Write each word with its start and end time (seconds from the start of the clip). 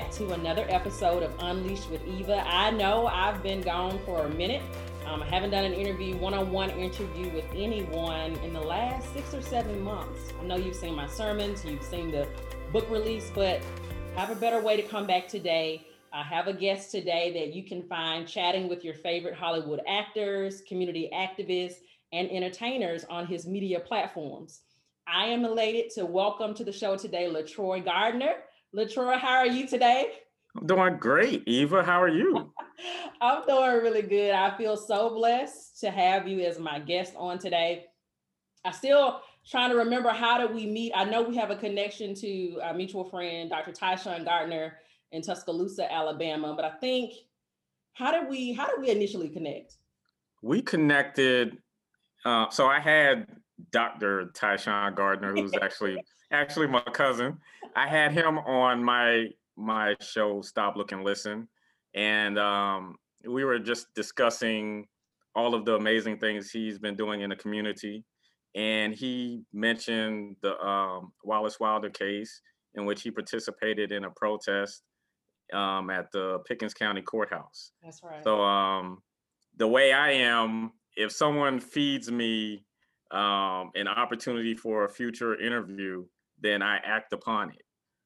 back 0.00 0.10
to 0.10 0.32
another 0.32 0.64
episode 0.70 1.22
of 1.22 1.30
Unleashed 1.40 1.90
with 1.90 2.02
Eva. 2.06 2.42
I 2.46 2.70
know 2.70 3.06
I've 3.06 3.42
been 3.42 3.60
gone 3.60 3.98
for 4.06 4.24
a 4.24 4.30
minute. 4.30 4.62
Um, 5.04 5.22
I 5.22 5.26
haven't 5.26 5.50
done 5.50 5.64
an 5.64 5.74
interview, 5.74 6.16
one 6.16 6.32
on 6.32 6.50
one 6.50 6.70
interview 6.70 7.28
with 7.34 7.44
anyone 7.54 8.32
in 8.36 8.54
the 8.54 8.62
last 8.62 9.12
six 9.12 9.34
or 9.34 9.42
seven 9.42 9.82
months. 9.82 10.32
I 10.40 10.44
know 10.44 10.56
you've 10.56 10.76
seen 10.76 10.94
my 10.94 11.06
sermons, 11.06 11.66
you've 11.66 11.82
seen 11.82 12.10
the 12.10 12.26
book 12.72 12.88
release, 12.88 13.30
but 13.34 13.60
I 14.16 14.20
have 14.20 14.30
a 14.30 14.40
better 14.40 14.62
way 14.62 14.74
to 14.80 14.82
come 14.82 15.06
back 15.06 15.28
today. 15.28 15.86
I 16.14 16.22
have 16.22 16.46
a 16.46 16.54
guest 16.54 16.90
today 16.90 17.30
that 17.34 17.54
you 17.54 17.62
can 17.62 17.82
find 17.82 18.26
chatting 18.26 18.70
with 18.70 18.82
your 18.82 18.94
favorite 18.94 19.34
Hollywood 19.34 19.82
actors, 19.86 20.62
community 20.62 21.10
activists, 21.12 21.76
and 22.10 22.30
entertainers 22.30 23.04
on 23.04 23.26
his 23.26 23.46
media 23.46 23.80
platforms. 23.80 24.62
I 25.06 25.26
am 25.26 25.44
elated 25.44 25.90
to 25.96 26.06
welcome 26.06 26.54
to 26.54 26.64
the 26.64 26.72
show 26.72 26.96
today 26.96 27.28
LaTroy 27.30 27.84
Gardner. 27.84 28.36
LaTroy, 28.74 29.18
how 29.18 29.38
are 29.38 29.46
you 29.46 29.66
today? 29.66 30.12
I'm 30.56 30.66
doing 30.66 30.96
great. 30.98 31.42
Eva, 31.46 31.82
how 31.82 32.00
are 32.00 32.08
you? 32.08 32.52
I'm 33.20 33.44
doing 33.46 33.82
really 33.82 34.02
good. 34.02 34.32
I 34.32 34.56
feel 34.56 34.76
so 34.76 35.10
blessed 35.10 35.80
to 35.80 35.90
have 35.90 36.28
you 36.28 36.40
as 36.40 36.58
my 36.58 36.78
guest 36.78 37.14
on 37.16 37.38
today. 37.38 37.86
I 38.64 38.70
still 38.70 39.22
trying 39.48 39.70
to 39.70 39.76
remember 39.76 40.10
how 40.10 40.38
did 40.38 40.54
we 40.54 40.66
meet. 40.66 40.92
I 40.94 41.04
know 41.04 41.22
we 41.22 41.36
have 41.36 41.50
a 41.50 41.56
connection 41.56 42.14
to 42.16 42.60
our 42.62 42.72
mutual 42.72 43.04
friend, 43.04 43.50
Dr. 43.50 43.72
Tyshawn 43.72 44.24
Gardner 44.24 44.76
in 45.10 45.22
Tuscaloosa, 45.22 45.92
Alabama. 45.92 46.54
But 46.54 46.64
I 46.64 46.70
think 46.78 47.14
how 47.94 48.12
did 48.12 48.30
we 48.30 48.52
how 48.52 48.68
did 48.68 48.80
we 48.80 48.90
initially 48.90 49.28
connect? 49.28 49.74
We 50.42 50.62
connected. 50.62 51.58
Uh, 52.24 52.50
so 52.50 52.66
I 52.66 52.78
had 52.78 53.26
Dr. 53.72 54.26
Tyshawn 54.26 54.94
Gardner, 54.94 55.34
who's 55.34 55.52
actually 55.60 55.98
actually 56.30 56.68
my 56.68 56.80
cousin. 56.80 57.38
I 57.76 57.86
had 57.86 58.12
him 58.12 58.38
on 58.38 58.82
my 58.82 59.28
my 59.56 59.94
show 60.00 60.40
Stop 60.40 60.76
Look 60.76 60.92
and 60.92 61.04
Listen, 61.04 61.48
and 61.94 62.38
um, 62.38 62.96
we 63.26 63.44
were 63.44 63.58
just 63.58 63.92
discussing 63.94 64.86
all 65.34 65.54
of 65.54 65.64
the 65.64 65.74
amazing 65.74 66.18
things 66.18 66.50
he's 66.50 66.78
been 66.78 66.96
doing 66.96 67.20
in 67.20 67.30
the 67.30 67.36
community. 67.36 68.04
And 68.54 68.92
he 68.92 69.42
mentioned 69.52 70.36
the 70.42 70.58
um, 70.60 71.12
Wallace 71.22 71.60
Wilder 71.60 71.90
case 71.90 72.40
in 72.74 72.84
which 72.84 73.02
he 73.02 73.10
participated 73.10 73.92
in 73.92 74.04
a 74.04 74.10
protest 74.10 74.82
um, 75.52 75.90
at 75.90 76.10
the 76.12 76.38
Pickens 76.46 76.74
County 76.74 77.02
Courthouse. 77.02 77.72
That's 77.82 78.02
right. 78.02 78.24
So 78.24 78.40
um, 78.42 79.02
the 79.56 79.68
way 79.68 79.92
I 79.92 80.12
am, 80.12 80.72
if 80.96 81.12
someone 81.12 81.60
feeds 81.60 82.10
me 82.10 82.64
um, 83.10 83.70
an 83.74 83.88
opportunity 83.88 84.54
for 84.54 84.84
a 84.84 84.90
future 84.90 85.40
interview, 85.40 86.04
then 86.40 86.62
I 86.62 86.76
act 86.78 87.12
upon 87.12 87.50
it. 87.50 87.62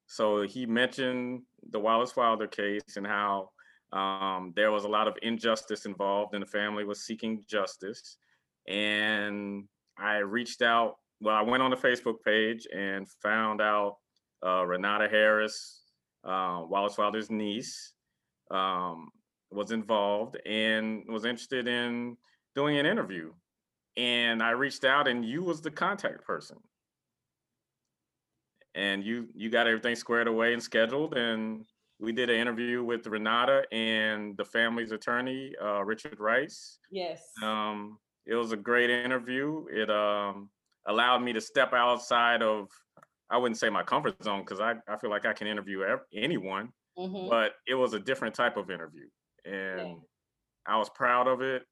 So 0.07 0.43
he 0.43 0.67
mentioned 0.67 1.43
the 1.71 1.81
Wallace 1.81 2.17
Wilder 2.17 2.47
case 2.47 2.97
and 2.97 3.07
how 3.07 3.51
um, 3.93 4.53
there 4.57 4.73
was 4.73 4.85
a 4.85 4.89
lot 4.89 5.09
of 5.09 5.15
injustice 5.23 5.87
involved, 5.87 6.35
and 6.35 6.43
the 6.43 6.47
family 6.47 6.85
was 6.85 7.05
seeking 7.05 7.43
justice. 7.49 8.19
And 8.69 9.65
I 9.99 10.17
reached 10.19 10.63
out. 10.63 10.97
Well, 11.21 11.37
I 11.37 11.43
went 11.43 11.63
on 11.63 11.71
the 11.71 11.77
Facebook 11.77 12.17
page 12.25 12.67
and 12.75 13.09
found 13.23 13.61
out 13.61 13.97
uh, 14.45 14.65
Renata 14.67 15.09
Harris, 15.09 15.83
uh, 16.25 16.63
Wallace 16.69 16.99
Wilder's 16.99 17.31
niece, 17.31 17.93
um, 18.51 19.11
was 19.51 19.71
involved 19.71 20.37
and 20.45 21.05
was 21.09 21.25
interested 21.25 21.69
in 21.69 22.17
doing 22.55 22.79
an 22.79 22.87
interview. 22.87 23.33
And 23.97 24.43
I 24.43 24.51
reached 24.51 24.85
out, 24.85 25.07
and 25.07 25.25
you 25.25 25.45
was 25.45 25.61
the 25.61 25.71
contact 25.71 26.25
person 26.25 26.59
and 28.75 29.05
you 29.05 29.29
you 29.35 29.51
got 29.51 29.67
everything 29.67 29.95
squared 29.95 30.29
away 30.29 30.53
and 30.53 30.63
scheduled 30.63 31.17
and 31.17 31.65
we 32.01 32.13
did 32.13 32.29
an 32.29 32.37
interview 32.37 32.83
with 32.83 33.07
renata 33.07 33.63
and 33.73 34.37
the 34.37 34.45
family's 34.45 34.93
attorney 34.93 35.53
uh, 35.63 35.83
richard 35.85 36.19
rice. 36.19 36.79
Yes. 36.91 37.23
Um, 37.43 37.99
it 38.27 38.35
was 38.35 38.53
a 38.53 38.57
great 38.57 38.91
interview. 38.91 39.67
It 39.71 39.91
um, 39.91 40.49
allowed 40.87 41.19
me 41.19 41.33
to 41.33 41.41
step 41.41 41.73
outside 41.73 42.43
of 42.43 42.69
i 43.31 43.37
wouldn't 43.37 43.59
say 43.59 43.71
my 43.71 43.83
comfort 43.83 44.23
zone 44.23 44.41
because 44.41 44.61
I, 44.61 44.75
I 44.89 44.97
feel 44.97 45.11
like 45.11 45.27
i 45.27 45.33
can 45.33 45.47
interview 45.47 45.83
anyone 46.15 46.71
mm-hmm. 46.99 47.29
but 47.29 47.53
it 47.67 47.75
was 47.75 47.95
a 47.95 47.99
different 47.99 48.35
type 48.35 48.57
of 48.57 48.71
interview 48.71 49.07
and 49.45 49.99
i 50.67 50.77
was 50.77 50.89
proud 50.91 51.29
of 51.29 51.43
it. 51.43 51.63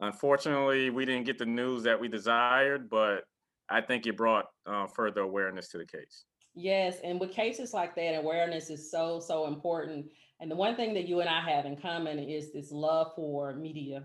Unfortunately 0.00 0.88
we 0.90 1.04
didn't 1.04 1.26
get 1.26 1.38
the 1.38 1.46
news 1.46 1.82
that 1.82 2.00
we 2.00 2.08
desired 2.08 2.88
but 2.88 3.24
i 3.68 3.80
think 3.80 4.06
it 4.06 4.16
brought 4.16 4.46
uh, 4.66 4.86
further 4.86 5.20
awareness 5.20 5.68
to 5.68 5.78
the 5.78 5.86
case 5.86 6.24
Yes, 6.54 6.96
and 7.04 7.20
with 7.20 7.30
cases 7.30 7.72
like 7.72 7.94
that, 7.94 8.18
awareness 8.18 8.70
is 8.70 8.90
so 8.90 9.20
so 9.20 9.46
important. 9.46 10.06
And 10.40 10.50
the 10.50 10.56
one 10.56 10.74
thing 10.74 10.94
that 10.94 11.06
you 11.06 11.20
and 11.20 11.28
I 11.28 11.40
have 11.40 11.64
in 11.64 11.76
common 11.76 12.18
is 12.18 12.52
this 12.52 12.72
love 12.72 13.12
for 13.14 13.54
media, 13.54 14.04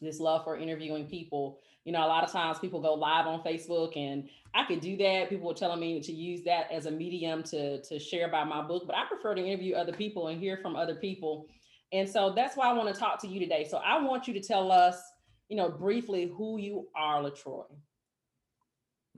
this 0.00 0.20
love 0.20 0.44
for 0.44 0.58
interviewing 0.58 1.06
people. 1.06 1.60
You 1.84 1.92
know, 1.92 2.04
a 2.04 2.08
lot 2.08 2.24
of 2.24 2.32
times 2.32 2.58
people 2.58 2.80
go 2.80 2.94
live 2.94 3.26
on 3.26 3.42
Facebook, 3.42 3.96
and 3.96 4.28
I 4.54 4.64
could 4.64 4.80
do 4.80 4.96
that. 4.98 5.28
People 5.30 5.48
were 5.48 5.54
telling 5.54 5.80
me 5.80 6.00
to 6.00 6.12
use 6.12 6.42
that 6.44 6.70
as 6.70 6.86
a 6.86 6.90
medium 6.90 7.42
to 7.44 7.80
to 7.82 7.98
share 7.98 8.26
about 8.26 8.48
my 8.48 8.60
book, 8.60 8.84
but 8.86 8.96
I 8.96 9.04
prefer 9.06 9.34
to 9.34 9.44
interview 9.44 9.76
other 9.76 9.92
people 9.92 10.28
and 10.28 10.40
hear 10.40 10.58
from 10.58 10.76
other 10.76 10.96
people. 10.96 11.46
And 11.92 12.08
so 12.08 12.32
that's 12.34 12.56
why 12.56 12.68
I 12.68 12.72
want 12.72 12.92
to 12.92 13.00
talk 13.00 13.20
to 13.22 13.28
you 13.28 13.40
today. 13.40 13.66
So 13.70 13.78
I 13.78 14.02
want 14.02 14.26
you 14.26 14.34
to 14.34 14.40
tell 14.40 14.72
us, 14.72 15.00
you 15.48 15.56
know, 15.56 15.70
briefly 15.70 16.30
who 16.36 16.58
you 16.58 16.88
are, 16.96 17.22
LaTroy. 17.22 17.64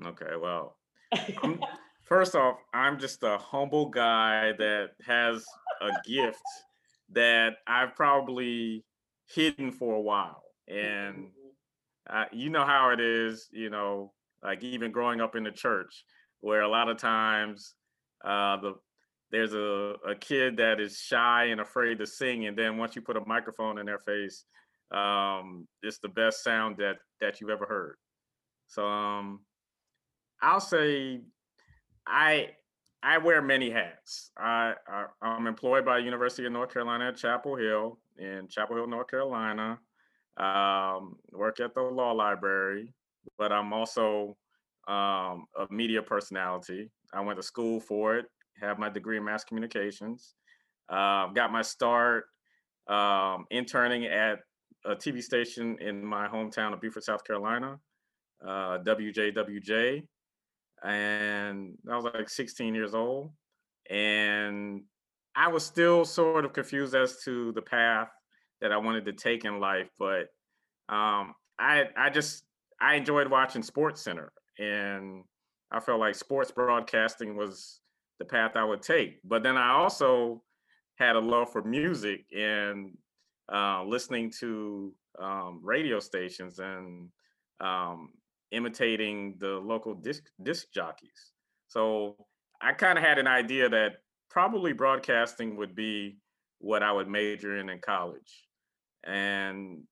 Okay, 0.06 0.36
well, 0.40 0.76
First 2.08 2.34
off, 2.34 2.56
I'm 2.72 2.98
just 2.98 3.22
a 3.22 3.36
humble 3.36 3.90
guy 3.90 4.52
that 4.58 4.92
has 5.04 5.44
a 5.82 5.90
gift 6.08 6.42
that 7.12 7.56
I've 7.66 7.94
probably 7.94 8.86
hidden 9.26 9.70
for 9.70 9.94
a 9.94 10.00
while. 10.00 10.42
And 10.66 11.26
uh, 12.08 12.24
you 12.32 12.48
know 12.48 12.64
how 12.64 12.90
it 12.90 13.00
is, 13.00 13.48
you 13.52 13.68
know, 13.68 14.14
like 14.42 14.64
even 14.64 14.90
growing 14.90 15.20
up 15.20 15.36
in 15.36 15.42
the 15.44 15.50
church, 15.50 16.04
where 16.40 16.62
a 16.62 16.68
lot 16.68 16.88
of 16.88 16.96
times 16.96 17.74
uh, 18.24 18.56
the 18.56 18.74
there's 19.30 19.52
a, 19.52 19.94
a 20.08 20.14
kid 20.18 20.56
that 20.56 20.80
is 20.80 20.98
shy 20.98 21.44
and 21.44 21.60
afraid 21.60 21.98
to 21.98 22.06
sing, 22.06 22.46
and 22.46 22.56
then 22.56 22.78
once 22.78 22.96
you 22.96 23.02
put 23.02 23.18
a 23.18 23.26
microphone 23.26 23.78
in 23.78 23.84
their 23.84 23.98
face, 23.98 24.44
um, 24.90 25.68
it's 25.82 25.98
the 25.98 26.08
best 26.08 26.42
sound 26.42 26.78
that 26.78 26.96
that 27.20 27.38
you've 27.38 27.50
ever 27.50 27.66
heard. 27.66 27.96
So 28.68 28.86
um, 28.86 29.40
I'll 30.40 30.60
say 30.60 31.20
I 32.08 32.50
I 33.02 33.18
wear 33.18 33.40
many 33.40 33.70
hats. 33.70 34.30
I, 34.36 34.74
I 34.88 35.06
am 35.22 35.46
employed 35.46 35.84
by 35.84 35.98
University 35.98 36.46
of 36.46 36.52
North 36.52 36.72
Carolina 36.72 37.08
at 37.08 37.16
Chapel 37.16 37.54
Hill 37.54 37.98
in 38.18 38.48
Chapel 38.48 38.76
Hill, 38.76 38.88
North 38.88 39.08
Carolina. 39.08 39.78
Um, 40.36 41.16
work 41.32 41.60
at 41.60 41.74
the 41.74 41.82
law 41.82 42.12
library, 42.12 42.92
but 43.36 43.52
I'm 43.52 43.72
also 43.72 44.36
um, 44.88 45.46
a 45.56 45.66
media 45.70 46.02
personality. 46.02 46.90
I 47.12 47.20
went 47.20 47.38
to 47.38 47.42
school 47.42 47.78
for 47.78 48.16
it. 48.16 48.26
Have 48.60 48.78
my 48.78 48.88
degree 48.88 49.16
in 49.16 49.24
mass 49.24 49.44
communications. 49.44 50.34
Uh, 50.88 51.28
got 51.28 51.52
my 51.52 51.62
start 51.62 52.24
um, 52.88 53.46
interning 53.50 54.06
at 54.06 54.40
a 54.84 54.96
TV 54.96 55.22
station 55.22 55.76
in 55.80 56.04
my 56.04 56.26
hometown 56.26 56.72
of 56.72 56.80
Beaufort, 56.80 57.04
South 57.04 57.24
Carolina, 57.24 57.78
uh, 58.44 58.78
WJWJ 58.78 60.02
and 60.84 61.76
I 61.90 61.96
was 61.96 62.04
like 62.04 62.28
16 62.28 62.74
years 62.74 62.94
old. 62.94 63.32
And 63.90 64.82
I 65.34 65.48
was 65.48 65.64
still 65.64 66.04
sort 66.04 66.44
of 66.44 66.52
confused 66.52 66.94
as 66.94 67.22
to 67.24 67.52
the 67.52 67.62
path 67.62 68.08
that 68.60 68.72
I 68.72 68.76
wanted 68.76 69.04
to 69.06 69.12
take 69.12 69.44
in 69.44 69.60
life, 69.60 69.88
but 69.98 70.28
um, 70.88 71.34
I 71.58 71.84
I 71.96 72.10
just 72.10 72.44
I 72.80 72.96
enjoyed 72.96 73.28
watching 73.28 73.62
Sports 73.62 74.02
Center, 74.02 74.32
and 74.58 75.24
I 75.70 75.80
felt 75.80 76.00
like 76.00 76.14
sports 76.14 76.50
broadcasting 76.50 77.36
was 77.36 77.80
the 78.18 78.24
path 78.24 78.56
I 78.56 78.64
would 78.64 78.82
take. 78.82 79.20
But 79.24 79.42
then 79.42 79.56
I 79.56 79.70
also 79.70 80.42
had 80.96 81.14
a 81.14 81.20
love 81.20 81.52
for 81.52 81.62
music 81.62 82.24
and 82.36 82.96
uh, 83.52 83.84
listening 83.84 84.32
to 84.40 84.92
um, 85.20 85.60
radio 85.62 86.00
stations 86.00 86.58
and 86.58 87.08
um, 87.60 88.10
imitating 88.50 89.36
the 89.38 89.58
local 89.58 89.94
disc 89.94 90.24
disc 90.42 90.66
jockeys. 90.72 91.32
So 91.68 92.16
I 92.60 92.72
kind 92.72 92.98
of 92.98 93.04
had 93.04 93.18
an 93.18 93.26
idea 93.26 93.68
that 93.68 93.96
probably 94.30 94.72
broadcasting 94.72 95.56
would 95.56 95.74
be 95.74 96.18
what 96.58 96.82
I 96.82 96.92
would 96.92 97.08
major 97.08 97.58
in 97.58 97.68
in 97.68 97.80
college. 97.80 98.46
And 99.04 99.82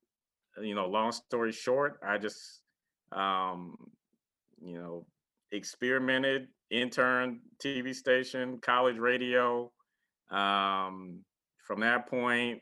you 0.61 0.75
know, 0.75 0.87
long 0.87 1.11
story 1.11 1.51
short, 1.51 1.99
I 2.05 2.17
just 2.17 2.61
um, 3.11 3.77
you 4.61 4.77
know, 4.77 5.05
experimented, 5.51 6.47
interned, 6.71 7.39
TV 7.63 7.95
station, 7.95 8.59
college 8.61 8.97
radio. 8.97 9.71
Um, 10.31 11.23
from 11.65 11.79
that 11.81 12.07
point, 12.07 12.61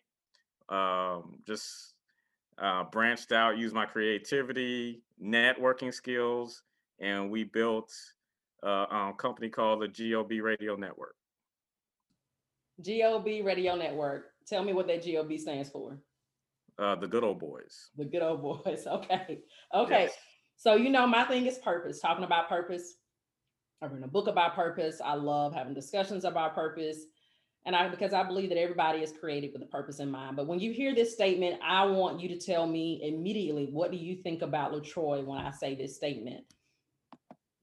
um, 0.69 1.39
just 1.48 1.94
uh, 2.57 2.83
branched 2.85 3.31
out, 3.31 3.57
used 3.57 3.75
my 3.75 3.85
creativity, 3.85 5.01
networking 5.21 5.93
skills, 5.93 6.63
and 6.99 7.29
we 7.29 7.43
built 7.43 7.91
a, 8.63 8.67
a 8.69 9.13
company 9.17 9.49
called 9.49 9.81
the 9.81 9.87
GOB 9.87 10.41
Radio 10.41 10.75
Network. 10.75 11.15
GOB 12.83 13.43
Radio 13.43 13.75
Network. 13.75 14.25
Tell 14.47 14.63
me 14.63 14.73
what 14.73 14.87
that 14.87 15.05
GOB 15.05 15.37
stands 15.37 15.69
for. 15.69 15.99
Uh, 16.77 16.95
the 16.95 17.07
good 17.07 17.23
old 17.23 17.39
boys. 17.39 17.89
The 17.97 18.05
good 18.05 18.21
old 18.21 18.41
boys. 18.63 18.85
Okay. 18.85 19.39
Okay. 19.73 20.03
Yes. 20.03 20.13
So 20.57 20.75
you 20.75 20.89
know 20.89 21.07
my 21.07 21.23
thing 21.25 21.45
is 21.45 21.57
purpose. 21.57 21.99
Talking 21.99 22.25
about 22.25 22.49
purpose. 22.49 22.95
I've 23.81 23.91
written 23.91 24.05
a 24.05 24.11
book 24.11 24.27
about 24.27 24.55
purpose. 24.55 25.01
I 25.03 25.15
love 25.15 25.53
having 25.53 25.73
discussions 25.73 26.25
about 26.25 26.55
purpose. 26.55 27.05
And 27.65 27.75
I 27.75 27.88
because 27.89 28.13
I 28.13 28.23
believe 28.23 28.50
that 28.50 28.59
everybody 28.59 29.00
is 29.00 29.12
created 29.12 29.51
with 29.51 29.63
a 29.63 29.65
purpose 29.65 30.00
in 30.00 30.12
mind. 30.12 30.35
But 30.35 30.47
when 30.47 30.59
you 30.59 30.71
hear 30.71 30.94
this 30.94 31.13
statement, 31.13 31.59
I 31.63 31.85
want 31.85 32.19
you 32.19 32.29
to 32.29 32.38
tell 32.38 32.67
me 32.67 33.01
immediately 33.03 33.69
what 33.71 33.91
do 33.91 33.97
you 33.97 34.15
think 34.15 34.44
about 34.44 34.71
LaTroy 34.71 35.25
when 35.25 35.39
I 35.39 35.51
say 35.51 35.73
this 35.73 35.95
statement? 35.95 36.44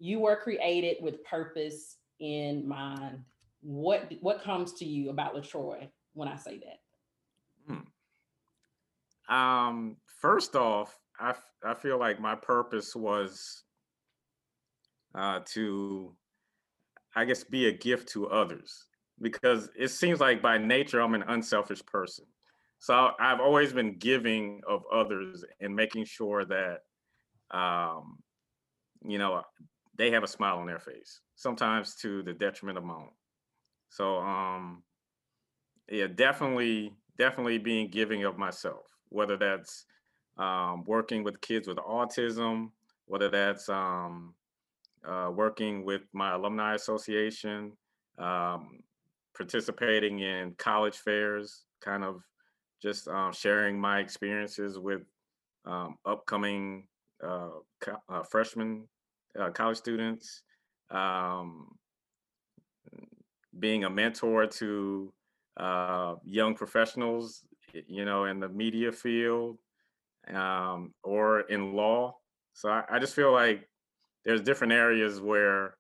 You 0.00 0.18
were 0.18 0.36
created 0.36 0.96
with 1.00 1.22
purpose 1.24 1.98
in 2.18 2.66
mind. 2.66 3.20
What 3.60 4.12
what 4.20 4.42
comes 4.42 4.72
to 4.74 4.84
you 4.84 5.10
about 5.10 5.36
LaTroy 5.36 5.88
when 6.14 6.26
I 6.26 6.36
say 6.36 6.58
that? 6.58 6.80
Hmm. 9.28 9.34
Um, 9.34 9.96
first 10.20 10.56
off, 10.56 10.98
I, 11.20 11.34
I 11.64 11.74
feel 11.74 11.98
like 11.98 12.20
my 12.20 12.34
purpose 12.34 12.96
was 12.96 13.62
uh, 15.14 15.40
to, 15.46 16.16
I 17.14 17.24
guess, 17.24 17.44
be 17.44 17.68
a 17.68 17.72
gift 17.72 18.08
to 18.10 18.28
others 18.28 18.86
because 19.22 19.70
it 19.78 19.88
seems 19.88 20.20
like 20.20 20.42
by 20.42 20.58
nature 20.58 21.00
I'm 21.00 21.14
an 21.14 21.24
unselfish 21.28 21.84
person. 21.86 22.26
So 22.78 23.12
I've 23.20 23.40
always 23.40 23.72
been 23.72 23.96
giving 23.96 24.60
of 24.68 24.82
others 24.92 25.44
and 25.60 25.74
making 25.74 26.04
sure 26.04 26.44
that, 26.44 26.80
um, 27.56 28.18
you 29.06 29.18
know, 29.18 29.42
they 29.96 30.10
have 30.10 30.24
a 30.24 30.28
smile 30.28 30.58
on 30.58 30.66
their 30.66 30.80
face. 30.80 31.20
Sometimes 31.36 31.94
to 31.96 32.22
the 32.24 32.32
detriment 32.32 32.78
of 32.78 32.84
my 32.84 32.94
own. 32.94 33.10
So, 33.88 34.18
um, 34.18 34.82
yeah, 35.88 36.08
definitely, 36.08 36.92
definitely 37.18 37.58
being 37.58 37.88
giving 37.88 38.24
of 38.24 38.36
myself, 38.36 38.86
whether 39.10 39.36
that's 39.36 39.84
um, 40.38 40.82
working 40.84 41.22
with 41.22 41.40
kids 41.40 41.68
with 41.68 41.76
autism, 41.76 42.70
whether 43.06 43.28
that's 43.28 43.68
um, 43.68 44.34
uh, 45.06 45.30
working 45.32 45.84
with 45.84 46.02
my 46.12 46.32
alumni 46.32 46.74
association, 46.74 47.72
um, 48.18 48.80
participating 49.36 50.20
in 50.20 50.54
college 50.58 50.96
fairs, 50.96 51.64
kind 51.80 52.04
of 52.04 52.22
just 52.82 53.08
um, 53.08 53.32
sharing 53.32 53.80
my 53.80 54.00
experiences 54.00 54.78
with 54.78 55.02
um, 55.64 55.96
upcoming 56.04 56.86
uh, 57.22 57.50
co- 57.80 58.02
uh, 58.08 58.22
freshmen, 58.22 58.88
uh, 59.38 59.50
college 59.50 59.78
students, 59.78 60.42
um, 60.90 61.68
being 63.58 63.84
a 63.84 63.90
mentor 63.90 64.46
to 64.46 65.12
uh, 65.56 66.14
young 66.24 66.54
professionals, 66.54 67.44
you 67.86 68.04
know, 68.04 68.24
in 68.24 68.40
the 68.40 68.48
media 68.48 68.90
field 68.90 69.58
um, 70.32 70.92
or 71.02 71.40
in 71.40 71.74
law. 71.74 72.16
So 72.54 72.68
I, 72.70 72.84
I, 72.90 72.98
just 72.98 73.14
feel 73.14 73.32
like 73.32 73.68
there's 74.24 74.40
different 74.40 74.72
areas 74.72 75.20
where 75.20 75.76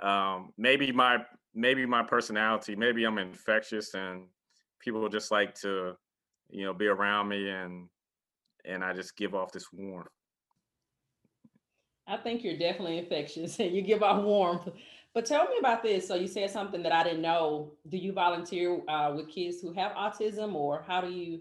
um, 0.00 0.52
maybe 0.56 0.92
my 0.92 1.18
maybe 1.58 1.84
my 1.84 2.02
personality, 2.04 2.76
maybe 2.76 3.04
I'm 3.04 3.18
infectious 3.18 3.94
and 3.94 4.26
people 4.80 5.08
just 5.08 5.30
like 5.30 5.54
to, 5.56 5.94
you 6.48 6.64
know, 6.64 6.72
be 6.72 6.86
around 6.86 7.28
me 7.28 7.50
and 7.50 7.88
and 8.64 8.84
I 8.84 8.92
just 8.92 9.16
give 9.16 9.34
off 9.34 9.52
this 9.52 9.66
warmth. 9.72 10.08
I 12.06 12.16
think 12.16 12.44
you're 12.44 12.58
definitely 12.58 12.98
infectious 12.98 13.58
and 13.58 13.74
you 13.74 13.82
give 13.82 14.02
off 14.02 14.22
warmth. 14.22 14.68
But 15.14 15.26
tell 15.26 15.48
me 15.48 15.56
about 15.58 15.82
this. 15.82 16.06
So 16.06 16.14
you 16.14 16.28
said 16.28 16.50
something 16.50 16.82
that 16.82 16.92
I 16.92 17.02
didn't 17.02 17.22
know. 17.22 17.72
Do 17.88 17.96
you 17.96 18.12
volunteer 18.12 18.80
uh, 18.88 19.12
with 19.16 19.28
kids 19.28 19.60
who 19.60 19.72
have 19.72 19.92
autism, 19.92 20.54
or 20.54 20.84
how 20.86 21.00
do 21.00 21.10
you? 21.10 21.40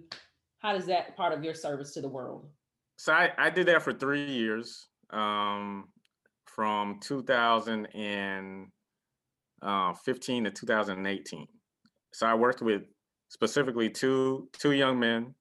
How 0.59 0.73
does 0.73 0.87
that 0.87 1.15
part 1.15 1.33
of 1.33 1.43
your 1.43 1.53
service 1.53 1.93
to 1.93 2.01
the 2.01 2.07
world? 2.07 2.47
So 2.97 3.13
I, 3.13 3.31
I 3.37 3.49
did 3.51 3.67
that 3.67 3.83
for 3.83 3.93
three 3.93 4.25
years, 4.25 4.87
um, 5.11 5.89
from 6.45 6.99
2000 7.01 7.85
and 7.93 8.67
uh, 9.61 9.93
15 9.93 10.45
to 10.45 10.51
2018. 10.51 11.47
So 12.13 12.27
I 12.27 12.33
worked 12.33 12.61
with 12.61 12.83
specifically 13.29 13.89
two 13.89 14.49
two 14.53 14.71
young 14.71 14.99
men. 14.99 15.35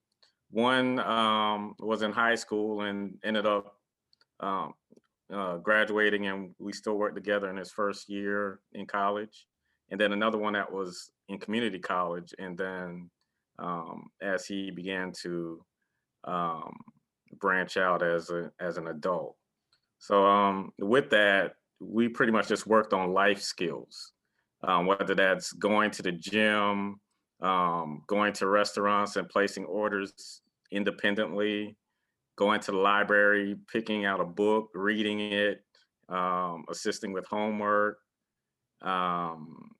One 0.51 0.99
um, 0.99 1.75
was 1.79 2.01
in 2.01 2.11
high 2.11 2.35
school 2.35 2.81
and 2.81 3.17
ended 3.23 3.45
up 3.45 3.75
um, 4.39 4.73
uh, 5.33 5.57
graduating, 5.57 6.27
and 6.27 6.53
we 6.59 6.71
still 6.71 6.97
work 6.97 7.15
together 7.15 7.49
in 7.49 7.57
his 7.57 7.71
first 7.71 8.09
year 8.09 8.59
in 8.73 8.85
college. 8.85 9.45
And 9.89 9.99
then 9.99 10.13
another 10.13 10.37
one 10.37 10.53
that 10.53 10.71
was 10.71 11.11
in 11.29 11.39
community 11.39 11.79
college, 11.79 12.33
and 12.39 12.57
then 12.57 13.09
um, 13.59 14.07
as 14.21 14.45
he 14.45 14.71
began 14.71 15.11
to 15.23 15.63
um, 16.25 16.75
branch 17.39 17.77
out 17.77 18.03
as 18.03 18.29
a 18.29 18.51
as 18.59 18.77
an 18.77 18.87
adult. 18.87 19.35
So 19.99 20.25
um, 20.25 20.71
with 20.79 21.09
that, 21.09 21.53
we 21.79 22.09
pretty 22.09 22.31
much 22.31 22.47
just 22.47 22.67
worked 22.67 22.93
on 22.93 23.13
life 23.13 23.41
skills, 23.41 24.13
um, 24.63 24.85
whether 24.85 25.15
that's 25.15 25.53
going 25.53 25.91
to 25.91 26.01
the 26.01 26.11
gym, 26.11 26.99
um, 27.41 28.01
going 28.07 28.33
to 28.33 28.47
restaurants 28.47 29.15
and 29.15 29.29
placing 29.29 29.65
orders 29.65 30.41
independently, 30.71 31.77
going 32.35 32.59
to 32.61 32.71
the 32.71 32.77
library, 32.77 33.55
picking 33.71 34.05
out 34.05 34.19
a 34.19 34.25
book, 34.25 34.69
reading 34.73 35.19
it, 35.19 35.63
um, 36.09 36.65
assisting 36.69 37.13
with 37.13 37.25
homework, 37.27 37.97
um, 38.81 39.71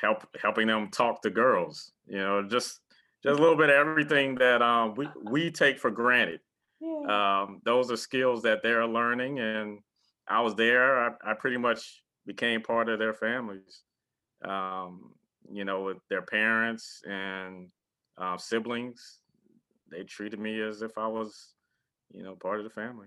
help 0.00 0.24
helping 0.40 0.66
them 0.66 0.88
talk 0.90 1.22
to 1.22 1.30
girls. 1.30 1.92
You 2.06 2.18
know, 2.18 2.42
just 2.42 2.80
just 3.22 3.38
a 3.38 3.42
little 3.42 3.56
bit 3.56 3.70
of 3.70 3.76
everything 3.76 4.34
that 4.36 4.62
um, 4.62 4.94
we 4.94 5.08
we 5.22 5.50
take 5.50 5.78
for 5.78 5.90
granted. 5.90 6.40
Yeah. 6.80 7.42
Um, 7.44 7.60
those 7.64 7.90
are 7.90 7.96
skills 7.96 8.42
that 8.42 8.62
they're 8.62 8.86
learning, 8.86 9.38
and 9.38 9.78
I 10.28 10.40
was 10.40 10.54
there. 10.54 10.98
I, 10.98 11.10
I 11.24 11.34
pretty 11.34 11.56
much 11.56 12.02
became 12.26 12.62
part 12.62 12.88
of 12.88 12.98
their 12.98 13.14
families. 13.14 13.82
Um, 14.44 15.12
you 15.50 15.64
know, 15.64 15.82
with 15.82 15.98
their 16.08 16.22
parents 16.22 17.02
and 17.08 17.68
uh, 18.18 18.38
siblings, 18.38 19.18
they 19.90 20.04
treated 20.04 20.38
me 20.38 20.60
as 20.60 20.82
if 20.82 20.96
I 20.96 21.06
was, 21.06 21.54
you 22.12 22.22
know, 22.22 22.34
part 22.34 22.58
of 22.58 22.64
the 22.64 22.70
family. 22.70 23.06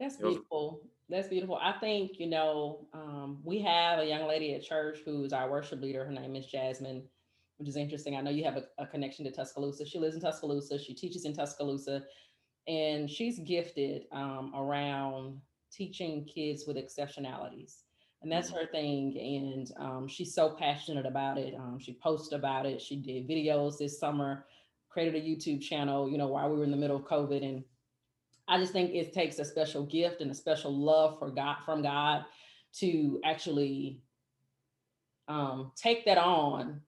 That's 0.00 0.16
beautiful. 0.16 0.82
That's 1.08 1.28
beautiful. 1.28 1.58
I 1.60 1.72
think, 1.72 2.18
you 2.18 2.26
know, 2.26 2.86
um, 2.92 3.38
we 3.44 3.60
have 3.60 4.00
a 4.00 4.06
young 4.06 4.26
lady 4.26 4.54
at 4.54 4.62
church 4.62 4.98
who's 5.04 5.32
our 5.32 5.50
worship 5.50 5.80
leader. 5.80 6.04
Her 6.04 6.10
name 6.10 6.34
is 6.34 6.46
Jasmine, 6.46 7.04
which 7.58 7.68
is 7.68 7.76
interesting. 7.76 8.16
I 8.16 8.20
know 8.20 8.30
you 8.30 8.44
have 8.44 8.56
a, 8.56 8.64
a 8.78 8.86
connection 8.86 9.24
to 9.24 9.30
Tuscaloosa. 9.30 9.86
She 9.86 9.98
lives 9.98 10.14
in 10.14 10.20
Tuscaloosa. 10.20 10.78
She 10.78 10.94
teaches 10.94 11.24
in 11.24 11.34
Tuscaloosa 11.34 12.02
and 12.66 13.10
she's 13.10 13.38
gifted 13.40 14.04
um, 14.12 14.52
around 14.56 15.40
teaching 15.74 16.24
kids 16.24 16.64
with 16.66 16.76
exceptionalities 16.76 17.82
and 18.22 18.30
that's 18.30 18.50
mm-hmm. 18.50 18.60
her 18.60 18.66
thing 18.66 19.16
and 19.18 19.72
um, 19.78 20.08
she's 20.08 20.34
so 20.34 20.50
passionate 20.58 21.06
about 21.06 21.38
it 21.38 21.54
um, 21.54 21.78
she 21.78 21.94
posts 22.02 22.32
about 22.32 22.66
it 22.66 22.80
she 22.80 22.96
did 22.96 23.28
videos 23.28 23.78
this 23.78 23.98
summer 23.98 24.44
created 24.88 25.14
a 25.14 25.26
youtube 25.26 25.60
channel 25.60 26.08
you 26.08 26.18
know 26.18 26.28
while 26.28 26.50
we 26.50 26.56
were 26.56 26.64
in 26.64 26.70
the 26.70 26.76
middle 26.76 26.96
of 26.96 27.04
covid 27.04 27.44
and 27.44 27.64
i 28.48 28.58
just 28.58 28.72
think 28.72 28.92
it 28.92 29.12
takes 29.12 29.38
a 29.38 29.44
special 29.44 29.84
gift 29.84 30.20
and 30.20 30.30
a 30.30 30.34
special 30.34 30.74
love 30.74 31.18
for 31.18 31.30
god 31.30 31.56
from 31.64 31.82
god 31.82 32.24
to 32.72 33.20
actually 33.24 34.00
um, 35.28 35.72
take 35.74 36.04
that 36.04 36.18
on 36.18 36.80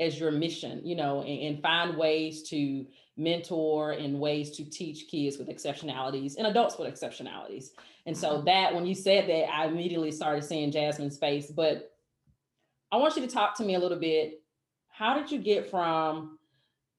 as 0.00 0.18
your 0.18 0.32
mission 0.32 0.80
you 0.84 0.96
know 0.96 1.20
and, 1.22 1.42
and 1.54 1.62
find 1.62 1.96
ways 1.96 2.42
to 2.42 2.84
mentor 3.16 3.92
and 3.92 4.18
ways 4.18 4.50
to 4.56 4.64
teach 4.64 5.08
kids 5.08 5.38
with 5.38 5.48
exceptionalities 5.48 6.34
and 6.36 6.46
adults 6.46 6.78
with 6.78 6.92
exceptionalities. 6.92 7.70
And 8.06 8.16
so 8.16 8.36
mm-hmm. 8.36 8.46
that 8.46 8.74
when 8.74 8.86
you 8.86 8.94
said 8.94 9.28
that, 9.28 9.52
I 9.52 9.66
immediately 9.66 10.10
started 10.10 10.44
seeing 10.44 10.70
Jasmine's 10.70 11.18
face. 11.18 11.50
But 11.50 11.90
I 12.92 12.96
want 12.96 13.16
you 13.16 13.22
to 13.22 13.28
talk 13.28 13.56
to 13.56 13.64
me 13.64 13.74
a 13.74 13.78
little 13.78 13.98
bit. 13.98 14.42
How 14.88 15.18
did 15.18 15.30
you 15.30 15.38
get 15.38 15.70
from 15.70 16.38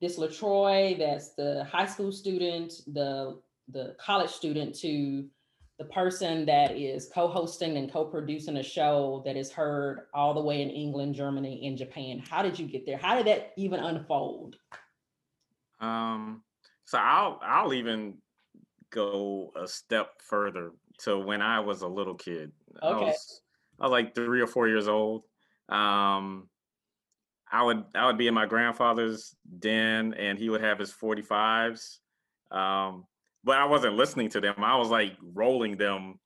this 0.01 0.19
LaTroy, 0.19 0.97
that's 0.99 1.33
the 1.35 1.65
high 1.71 1.85
school 1.85 2.11
student, 2.11 2.73
the 2.87 3.39
the 3.69 3.95
college 3.99 4.29
student, 4.29 4.75
to 4.75 5.25
the 5.79 5.85
person 5.85 6.45
that 6.45 6.75
is 6.75 7.09
co-hosting 7.13 7.77
and 7.77 7.91
co-producing 7.91 8.57
a 8.57 8.63
show 8.63 9.21
that 9.25 9.35
is 9.35 9.51
heard 9.51 10.01
all 10.13 10.33
the 10.33 10.41
way 10.41 10.61
in 10.61 10.69
England, 10.69 11.15
Germany, 11.15 11.65
and 11.65 11.77
Japan? 11.77 12.19
How 12.19 12.41
did 12.41 12.57
you 12.57 12.67
get 12.67 12.85
there? 12.85 12.97
How 12.97 13.15
did 13.15 13.27
that 13.27 13.53
even 13.57 13.79
unfold? 13.79 14.57
Um, 15.79 16.43
so 16.85 16.97
I'll 16.97 17.39
I'll 17.43 17.73
even 17.73 18.15
go 18.95 19.51
a 19.61 19.67
step 19.67 20.21
further 20.27 20.71
to 20.99 21.19
when 21.19 21.41
I 21.41 21.59
was 21.59 21.81
a 21.81 21.87
little 21.87 22.15
kid. 22.15 22.51
Okay. 22.81 22.87
I 22.87 23.07
was, 23.07 23.41
I 23.79 23.83
was 23.83 23.91
like 23.91 24.15
three 24.15 24.41
or 24.41 24.47
four 24.47 24.67
years 24.67 24.87
old. 24.87 25.23
Um, 25.69 26.49
I 27.51 27.63
would 27.63 27.83
I 27.93 28.07
would 28.07 28.17
be 28.17 28.27
in 28.27 28.33
my 28.33 28.45
grandfather's 28.45 29.35
den 29.59 30.13
and 30.13 30.39
he 30.39 30.49
would 30.49 30.61
have 30.61 30.79
his 30.79 30.91
45s. 30.91 31.97
Um, 32.51 33.05
but 33.43 33.57
I 33.57 33.65
wasn't 33.65 33.95
listening 33.95 34.29
to 34.29 34.41
them. 34.41 34.55
I 34.63 34.75
was 34.77 34.89
like 34.89 35.13
rolling 35.21 35.77
them 35.77 36.19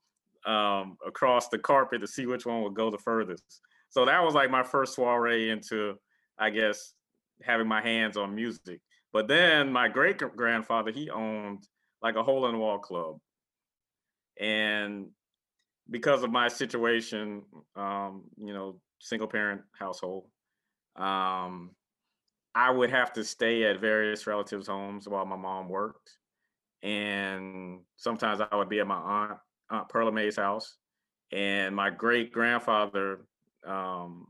um, 0.46 0.98
across 1.06 1.50
the 1.50 1.58
carpet 1.58 2.02
to 2.02 2.08
see 2.08 2.26
which 2.26 2.46
one 2.46 2.64
would 2.64 2.76
go 2.76 2.90
the 2.90 2.98
furthest. 2.98 3.62
So 3.90 4.06
that 4.06 4.24
was 4.24 4.36
like 4.36 4.52
my 4.52 4.64
first 4.64 4.96
soiree 4.96 5.50
into 5.50 5.98
I 6.40 6.50
guess, 6.50 6.94
having 7.44 7.68
my 7.68 7.82
hands 7.82 8.18
on 8.18 8.34
music. 8.34 8.80
But 9.12 9.28
then 9.28 9.72
my 9.72 9.90
great 9.90 10.18
grandfather, 10.18 10.92
he 10.92 11.10
owned 11.10 11.68
like 12.02 12.16
a 12.16 12.24
hole 12.24 12.46
in 12.48 12.54
the 12.54 12.58
wall 12.60 12.80
club. 12.80 13.18
And 14.40 15.08
because 15.90 16.24
of 16.24 16.32
my 16.32 16.48
situation, 16.48 17.44
um, 17.76 18.24
you 18.38 18.54
know, 18.54 18.80
single 19.00 19.28
parent 19.28 19.62
household, 19.78 20.26
um, 20.96 21.72
I 22.56 22.72
would 22.72 22.90
have 22.90 23.14
to 23.14 23.24
stay 23.24 23.64
at 23.64 23.80
various 23.80 24.28
relatives' 24.28 24.68
homes 24.68 25.08
while 25.08 25.26
my 25.26 25.36
mom 25.36 25.70
worked. 25.70 26.18
And 26.82 27.82
sometimes 27.98 28.42
I 28.42 28.56
would 28.56 28.70
be 28.70 28.80
at 28.80 28.88
my 28.88 28.96
aunt, 28.96 29.40
Aunt 29.70 29.90
Perla 29.90 30.12
May's 30.12 30.38
house. 30.38 30.78
And 31.32 31.76
my 31.76 31.90
great 31.90 32.32
grandfather, 32.32 33.22
um, 33.68 34.28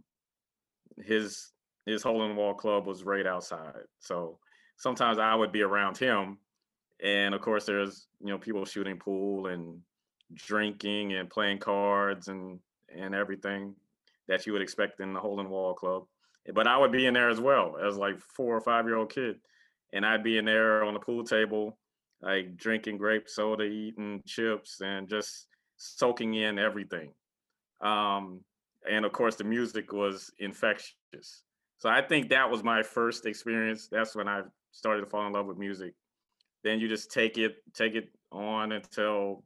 his 1.03 1.51
his 1.85 2.03
hole 2.03 2.23
in 2.23 2.29
the 2.29 2.35
wall 2.35 2.53
club 2.53 2.85
was 2.85 3.03
right 3.03 3.25
outside. 3.25 3.83
So 3.99 4.39
sometimes 4.77 5.17
I 5.17 5.33
would 5.33 5.51
be 5.51 5.61
around 5.61 5.97
him. 5.97 6.37
And 7.03 7.33
of 7.33 7.41
course 7.41 7.65
there's, 7.65 8.07
you 8.19 8.27
know, 8.27 8.37
people 8.37 8.65
shooting 8.65 8.97
pool 8.97 9.47
and 9.47 9.79
drinking 10.33 11.13
and 11.13 11.29
playing 11.29 11.59
cards 11.59 12.27
and 12.27 12.59
and 12.95 13.13
everything 13.13 13.75
that 14.27 14.45
you 14.45 14.53
would 14.53 14.61
expect 14.61 14.99
in 14.99 15.13
the 15.13 15.19
hole 15.19 15.39
in 15.39 15.49
wall 15.49 15.73
club. 15.73 16.03
But 16.53 16.67
I 16.67 16.77
would 16.77 16.91
be 16.91 17.05
in 17.05 17.13
there 17.13 17.29
as 17.29 17.39
well 17.39 17.77
as 17.77 17.97
like 17.97 18.19
four 18.19 18.55
or 18.55 18.61
five 18.61 18.85
year 18.85 18.97
old 18.97 19.13
kid. 19.13 19.37
And 19.93 20.05
I'd 20.05 20.23
be 20.23 20.37
in 20.37 20.45
there 20.45 20.83
on 20.83 20.93
the 20.93 20.99
pool 20.99 21.23
table, 21.23 21.77
like 22.21 22.55
drinking 22.57 22.97
grape 22.97 23.27
soda, 23.27 23.63
eating 23.63 24.21
chips, 24.25 24.81
and 24.81 25.07
just 25.09 25.47
soaking 25.77 26.35
in 26.35 26.59
everything. 26.59 27.11
Um, 27.81 28.41
and 28.89 29.05
of 29.05 29.11
course, 29.11 29.35
the 29.35 29.43
music 29.43 29.91
was 29.91 30.31
infectious. 30.39 31.43
So 31.77 31.89
I 31.89 32.01
think 32.01 32.29
that 32.29 32.49
was 32.49 32.63
my 32.63 32.83
first 32.83 33.25
experience. 33.25 33.87
That's 33.91 34.15
when 34.15 34.27
I 34.27 34.41
started 34.71 35.01
to 35.01 35.07
fall 35.07 35.25
in 35.25 35.33
love 35.33 35.47
with 35.47 35.57
music. 35.57 35.93
Then 36.63 36.79
you 36.79 36.87
just 36.87 37.11
take 37.11 37.37
it, 37.37 37.57
take 37.73 37.95
it 37.95 38.09
on 38.31 38.71
until 38.71 39.43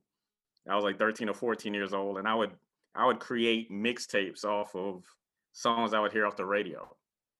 I 0.70 0.76
was 0.76 0.84
like 0.84 0.98
13 0.98 1.30
or 1.30 1.34
14 1.34 1.74
years 1.74 1.94
old, 1.94 2.18
and 2.18 2.28
I 2.28 2.36
would 2.36 2.52
I 2.96 3.06
would 3.06 3.20
create 3.20 3.72
mixtapes 3.72 4.46
off 4.46 4.76
of 4.76 5.04
songs 5.52 5.94
I 5.94 6.00
would 6.00 6.12
hear 6.12 6.26
off 6.26 6.36
the 6.36 6.46
radio 6.46 6.88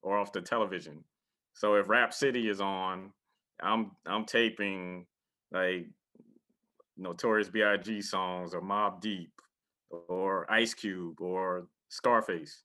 or 0.02 0.18
off 0.18 0.32
the 0.32 0.40
television. 0.40 1.02
So 1.54 1.74
if 1.76 1.88
Rap 1.88 2.12
City 2.12 2.48
is 2.48 2.60
on, 2.60 3.12
I'm 3.62 3.92
I'm 4.06 4.24
taping 4.24 5.06
like 5.52 5.86
Notorious 6.96 7.48
B.I.G. 7.48 8.02
songs 8.02 8.54
or 8.54 8.60
Mobb 8.60 9.00
Deep 9.00 9.30
or 10.08 10.50
Ice 10.50 10.74
Cube 10.74 11.20
or 11.20 11.66
Scarface, 11.88 12.62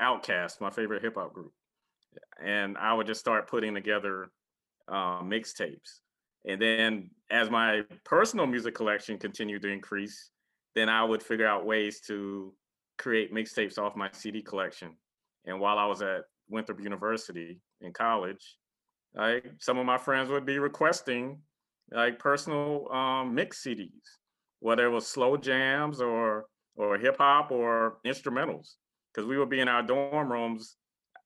Outkast, 0.00 0.60
my 0.60 0.70
favorite 0.70 1.02
hip 1.02 1.16
hop 1.16 1.32
group, 1.32 1.52
and 2.42 2.78
I 2.78 2.94
would 2.94 3.06
just 3.06 3.20
start 3.20 3.48
putting 3.48 3.74
together 3.74 4.30
uh, 4.88 5.20
mixtapes. 5.22 6.00
And 6.46 6.60
then 6.60 7.10
as 7.30 7.50
my 7.50 7.82
personal 8.04 8.46
music 8.46 8.74
collection 8.74 9.18
continued 9.18 9.62
to 9.62 9.68
increase, 9.68 10.30
then 10.74 10.88
I 10.88 11.04
would 11.04 11.22
figure 11.22 11.46
out 11.46 11.66
ways 11.66 12.00
to 12.06 12.54
create 12.98 13.32
mixtapes 13.32 13.78
off 13.78 13.96
my 13.96 14.08
CD 14.12 14.42
collection. 14.42 14.96
And 15.46 15.60
while 15.60 15.78
I 15.78 15.86
was 15.86 16.02
at 16.02 16.22
Winthrop 16.48 16.80
University 16.80 17.60
in 17.80 17.92
college, 17.92 18.56
like 19.14 19.44
some 19.58 19.78
of 19.78 19.86
my 19.86 19.98
friends 19.98 20.28
would 20.30 20.46
be 20.46 20.58
requesting 20.58 21.38
like 21.90 22.18
personal 22.18 22.90
um, 22.92 23.34
mix 23.34 23.62
CDs, 23.64 23.90
whether 24.60 24.86
it 24.86 24.90
was 24.90 25.06
slow 25.06 25.36
jams 25.36 26.00
or 26.00 26.46
or 26.76 26.96
hip 26.98 27.16
hop 27.18 27.50
or 27.50 27.98
instrumentals, 28.06 28.74
because 29.12 29.26
we 29.26 29.38
would 29.38 29.50
be 29.50 29.60
in 29.60 29.68
our 29.68 29.82
dorm 29.82 30.30
rooms. 30.30 30.76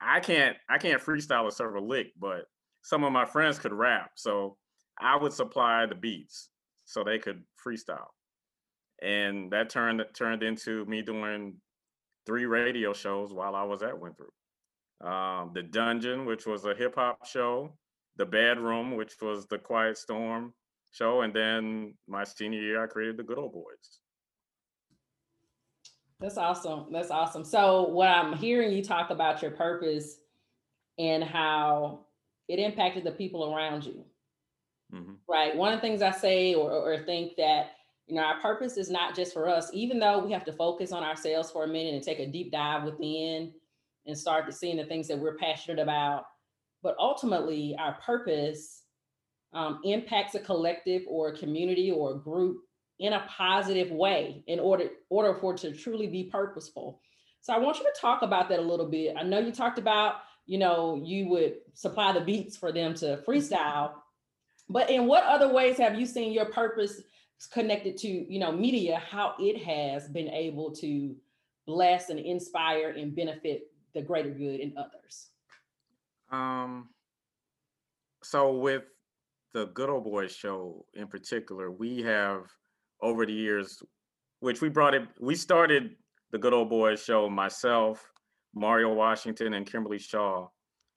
I 0.00 0.20
can't 0.20 0.56
I 0.68 0.78
can't 0.78 1.02
freestyle 1.02 1.46
a 1.46 1.52
serve 1.52 1.76
a 1.76 1.80
lick, 1.80 2.08
but 2.18 2.44
some 2.82 3.04
of 3.04 3.12
my 3.12 3.24
friends 3.24 3.58
could 3.58 3.72
rap, 3.72 4.12
so 4.14 4.56
I 4.98 5.16
would 5.16 5.32
supply 5.32 5.86
the 5.86 5.94
beats 5.94 6.50
so 6.84 7.02
they 7.02 7.18
could 7.18 7.42
freestyle 7.64 8.08
and 9.04 9.50
that 9.50 9.70
turned 9.70 10.02
turned 10.14 10.42
into 10.42 10.84
me 10.86 11.02
doing 11.02 11.54
three 12.26 12.46
radio 12.46 12.92
shows 12.92 13.32
while 13.32 13.54
I 13.54 13.62
was 13.62 13.82
at 13.82 13.98
Winthrop. 13.98 14.32
Um, 15.02 15.50
the 15.54 15.62
Dungeon, 15.62 16.24
which 16.24 16.46
was 16.46 16.64
a 16.64 16.74
hip 16.74 16.94
hop 16.94 17.26
show, 17.26 17.76
the 18.16 18.24
Bedroom, 18.24 18.96
which 18.96 19.14
was 19.20 19.46
the 19.46 19.58
Quiet 19.58 19.98
Storm 19.98 20.54
show, 20.92 21.20
and 21.20 21.34
then 21.34 21.94
my 22.08 22.24
senior 22.24 22.60
year, 22.60 22.82
I 22.82 22.86
created 22.86 23.18
the 23.18 23.24
Good 23.24 23.38
Old 23.38 23.52
Boys. 23.52 24.00
That's 26.20 26.38
awesome. 26.38 26.86
That's 26.90 27.10
awesome. 27.10 27.44
So, 27.44 27.88
what 27.88 28.08
I'm 28.08 28.34
hearing 28.34 28.72
you 28.72 28.82
talk 28.82 29.10
about 29.10 29.42
your 29.42 29.50
purpose 29.50 30.16
and 30.98 31.22
how 31.22 32.06
it 32.48 32.58
impacted 32.58 33.04
the 33.04 33.10
people 33.10 33.52
around 33.52 33.84
you. 33.84 34.04
Mm-hmm. 34.94 35.12
Right. 35.28 35.56
One 35.56 35.72
of 35.72 35.78
the 35.78 35.86
things 35.86 36.02
I 36.02 36.10
say 36.10 36.54
or, 36.54 36.70
or 36.70 37.04
think 37.04 37.36
that 37.36 37.72
you 38.06 38.16
know, 38.16 38.22
our 38.22 38.40
purpose 38.40 38.76
is 38.76 38.90
not 38.90 39.16
just 39.16 39.32
for 39.32 39.48
us, 39.48 39.70
even 39.72 39.98
though 39.98 40.18
we 40.18 40.32
have 40.32 40.44
to 40.44 40.52
focus 40.52 40.92
on 40.92 41.02
ourselves 41.02 41.50
for 41.50 41.64
a 41.64 41.68
minute 41.68 41.94
and 41.94 42.02
take 42.02 42.18
a 42.18 42.26
deep 42.26 42.52
dive 42.52 42.84
within 42.84 43.52
and 44.06 44.18
start 44.18 44.46
to 44.46 44.52
seeing 44.52 44.76
the 44.76 44.84
things 44.84 45.08
that 45.08 45.18
we're 45.18 45.36
passionate 45.36 45.82
about. 45.82 46.24
But 46.82 46.96
ultimately, 46.98 47.74
our 47.78 47.94
purpose 48.04 48.82
um, 49.54 49.80
impacts 49.84 50.34
a 50.34 50.40
collective 50.40 51.02
or 51.08 51.28
a 51.28 51.38
community 51.38 51.90
or 51.90 52.12
a 52.12 52.18
group 52.18 52.58
in 52.98 53.14
a 53.14 53.24
positive 53.26 53.90
way 53.90 54.44
in 54.46 54.60
order, 54.60 54.90
order 55.08 55.34
for 55.34 55.54
it 55.54 55.60
to 55.60 55.72
truly 55.72 56.06
be 56.06 56.24
purposeful. 56.24 57.00
So 57.40 57.52
I 57.52 57.58
want 57.58 57.78
you 57.78 57.84
to 57.84 58.00
talk 58.00 58.22
about 58.22 58.48
that 58.50 58.58
a 58.58 58.62
little 58.62 58.88
bit. 58.88 59.16
I 59.18 59.22
know 59.22 59.38
you 59.38 59.52
talked 59.52 59.78
about, 59.78 60.16
you 60.46 60.58
know, 60.58 61.00
you 61.02 61.28
would 61.28 61.54
supply 61.72 62.12
the 62.12 62.20
beats 62.20 62.56
for 62.56 62.70
them 62.70 62.94
to 62.96 63.22
freestyle, 63.26 63.92
but 64.68 64.90
in 64.90 65.06
what 65.06 65.24
other 65.24 65.52
ways 65.52 65.78
have 65.78 65.98
you 65.98 66.06
seen 66.06 66.32
your 66.32 66.46
purpose 66.46 67.02
connected 67.52 67.96
to 67.98 68.08
you 68.08 68.38
know 68.38 68.52
media 68.52 69.02
how 69.10 69.34
it 69.38 69.62
has 69.62 70.08
been 70.08 70.28
able 70.28 70.70
to 70.70 71.14
bless 71.66 72.10
and 72.10 72.18
inspire 72.18 72.90
and 72.90 73.14
benefit 73.14 73.72
the 73.94 74.02
greater 74.02 74.30
good 74.30 74.60
in 74.60 74.74
others? 74.76 75.30
Um 76.30 76.88
so 78.22 78.56
with 78.56 78.84
the 79.52 79.66
good 79.66 79.88
old 79.88 80.04
boys 80.04 80.34
show 80.34 80.84
in 80.94 81.06
particular 81.06 81.70
we 81.70 82.02
have 82.02 82.46
over 83.00 83.26
the 83.26 83.32
years 83.32 83.82
which 84.40 84.60
we 84.60 84.68
brought 84.68 84.94
it 84.94 85.06
we 85.20 85.34
started 85.34 85.94
the 86.32 86.38
good 86.38 86.52
old 86.52 86.68
boys 86.68 87.02
show 87.02 87.28
myself 87.28 88.10
mario 88.54 88.92
washington 88.92 89.54
and 89.54 89.66
kimberly 89.66 89.98
shaw 89.98 90.48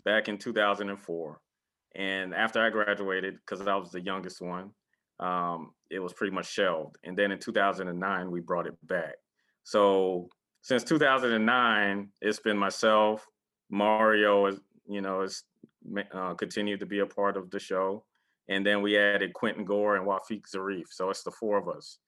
back 0.06 0.28
in 0.28 0.38
2004 0.38 1.40
and 1.98 2.34
after 2.34 2.62
i 2.62 2.70
graduated 2.70 3.36
because 3.46 3.66
i 3.68 3.76
was 3.76 3.92
the 3.92 4.02
youngest 4.02 4.42
one 4.42 4.72
um, 5.20 5.72
it 5.90 6.00
was 6.00 6.14
pretty 6.14 6.34
much 6.34 6.52
shelved. 6.52 6.98
And 7.04 7.18
then 7.18 7.32
in 7.32 7.40
2009, 7.40 8.32
we 8.32 8.40
brought 8.40 8.68
it 8.68 8.76
back. 8.84 9.16
So 9.64 10.30
since 10.62 10.84
2009, 10.84 12.10
it's 12.22 12.40
been 12.40 12.58
myself, 12.58 13.26
Mario, 13.70 14.58
you 14.88 15.02
know, 15.02 15.22
has 15.22 15.44
uh, 16.14 16.34
continued 16.36 16.80
to 16.82 16.86
be 16.86 17.00
a 17.00 17.06
part 17.06 17.38
of 17.38 17.50
the 17.50 17.60
show. 17.60 18.04
And 18.50 18.66
then 18.66 18.82
we 18.82 18.98
added 18.98 19.34
Quentin 19.34 19.66
Gore 19.66 19.98
and 19.98 20.06
Wafiq 20.06 20.44
Zarif. 20.54 20.86
So 20.92 21.10
it's 21.10 21.24
the 21.24 21.32
four 21.32 21.58
of 21.58 21.68
us. 21.68 22.00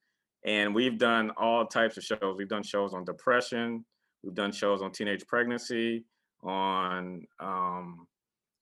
And 0.45 0.73
we've 0.73 0.97
done 0.97 1.31
all 1.31 1.65
types 1.65 1.97
of 1.97 2.03
shows. 2.03 2.35
We've 2.37 2.47
done 2.47 2.63
shows 2.63 2.93
on 2.93 3.03
depression. 3.03 3.83
We've 4.23 4.35
done 4.35 4.53
shows 4.53 4.81
on 4.81 4.91
teenage 4.91 5.25
pregnancy, 5.27 6.05
on 6.43 7.25
um, 7.41 8.07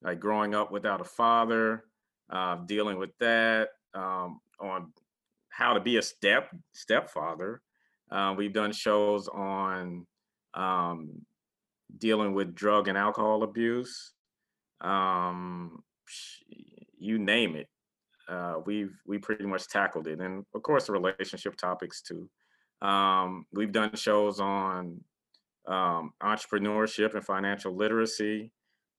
like 0.02 0.20
growing 0.20 0.56
up 0.56 0.72
without 0.72 1.02
a 1.02 1.06
father, 1.06 1.84
uh, 2.30 2.56
dealing 2.66 2.98
with 2.98 3.12
that, 3.20 3.70
um, 3.94 4.40
on 4.60 4.92
how 5.50 5.74
to 5.74 5.80
be 5.80 5.98
a 5.98 6.02
step 6.02 6.50
stepfather. 6.74 7.62
Uh, 8.12 8.34
we've 8.38 8.54
done 8.54 8.72
shows 8.72 9.28
on 9.28 10.06
um, 10.54 11.10
dealing 11.98 12.34
with 12.34 12.56
drug 12.56 12.88
and 12.88 12.98
alcohol 12.98 13.44
abuse. 13.44 14.14
Um, 14.82 15.84
you 17.00 17.18
name 17.18 17.56
it, 17.56 17.68
uh, 18.30 18.56
we've 18.66 18.96
we 19.06 19.18
pretty 19.18 19.46
much 19.46 19.68
tackled 19.68 20.08
it, 20.08 20.20
and 20.20 20.46
of 20.54 20.64
course, 20.64 20.90
relationship 20.90 21.56
topics 21.56 22.02
too. 22.02 22.30
Um, 22.82 23.46
we've 23.52 23.72
done 23.72 23.96
shows 23.96 24.40
on 24.40 25.02
um, 25.68 26.14
entrepreneurship 26.22 27.16
and 27.16 27.26
financial 27.26 27.76
literacy. 27.76 28.52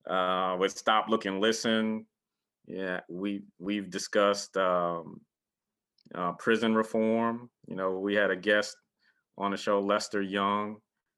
Uh, 0.07 0.57
with 0.59 0.77
Stop, 0.77 1.09
Look, 1.09 1.27
and 1.27 1.41
Listen, 1.41 2.07
yeah, 2.67 3.01
we 3.09 3.43
we've 3.59 3.91
discussed 3.91 4.57
um, 4.57 5.21
uh, 6.15 6.33
prison 6.33 6.75
reform. 6.75 7.51
You 7.67 7.77
know, 7.77 7.99
we 7.99 8.15
had 8.15 8.31
a 8.31 8.37
guest 8.37 8.77
on 9.37 9.51
the 9.51 9.57
show, 9.57 9.81
Lester 9.81 10.23
Young, 10.23 10.77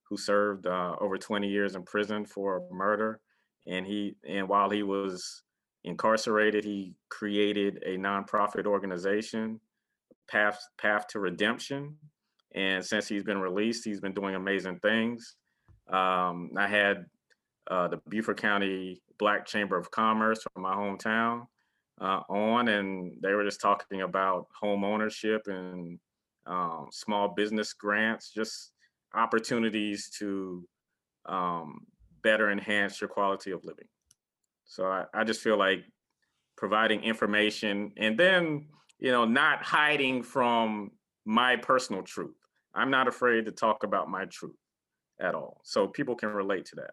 who 0.08 0.16
served 0.16 0.66
uh, 0.66 0.94
over 1.00 1.16
20 1.16 1.48
years 1.48 1.74
in 1.74 1.82
prison 1.84 2.24
for 2.24 2.62
murder, 2.70 3.20
and 3.66 3.86
he 3.86 4.14
and 4.28 4.48
while 4.48 4.70
he 4.70 4.82
was 4.82 5.42
incarcerated, 5.84 6.64
he 6.64 6.94
created 7.08 7.82
a 7.84 7.96
nonprofit 7.96 8.66
organization, 8.66 9.60
Path 10.30 10.58
Path 10.80 11.06
to 11.08 11.20
Redemption, 11.20 11.96
and 12.54 12.84
since 12.84 13.08
he's 13.08 13.24
been 13.24 13.38
released, 13.38 13.84
he's 13.84 14.00
been 14.00 14.14
doing 14.14 14.34
amazing 14.34 14.78
things. 14.80 15.36
Um, 15.92 16.50
I 16.56 16.68
had 16.68 17.06
uh, 17.68 17.88
the 17.88 18.00
Beaufort 18.08 18.40
County 18.40 19.02
Black 19.18 19.46
Chamber 19.46 19.76
of 19.76 19.90
Commerce 19.90 20.42
from 20.52 20.62
my 20.62 20.74
hometown 20.74 21.46
uh, 22.00 22.20
on, 22.28 22.68
and 22.68 23.12
they 23.22 23.34
were 23.34 23.44
just 23.44 23.60
talking 23.60 24.02
about 24.02 24.46
home 24.58 24.84
ownership 24.84 25.42
and 25.46 25.98
um, 26.46 26.88
small 26.90 27.28
business 27.28 27.72
grants, 27.72 28.30
just 28.30 28.72
opportunities 29.14 30.10
to 30.18 30.66
um, 31.26 31.86
better 32.22 32.50
enhance 32.50 33.00
your 33.00 33.08
quality 33.08 33.50
of 33.50 33.64
living. 33.64 33.86
So 34.64 34.86
I, 34.86 35.04
I 35.12 35.24
just 35.24 35.40
feel 35.40 35.58
like 35.58 35.84
providing 36.56 37.02
information 37.02 37.92
and 37.96 38.18
then, 38.18 38.66
you 38.98 39.10
know, 39.10 39.24
not 39.24 39.62
hiding 39.62 40.22
from 40.22 40.92
my 41.24 41.56
personal 41.56 42.02
truth. 42.02 42.36
I'm 42.74 42.90
not 42.90 43.08
afraid 43.08 43.46
to 43.46 43.52
talk 43.52 43.82
about 43.82 44.08
my 44.08 44.26
truth 44.26 44.56
at 45.20 45.34
all. 45.34 45.60
So 45.64 45.86
people 45.86 46.14
can 46.14 46.30
relate 46.30 46.66
to 46.66 46.76
that. 46.76 46.92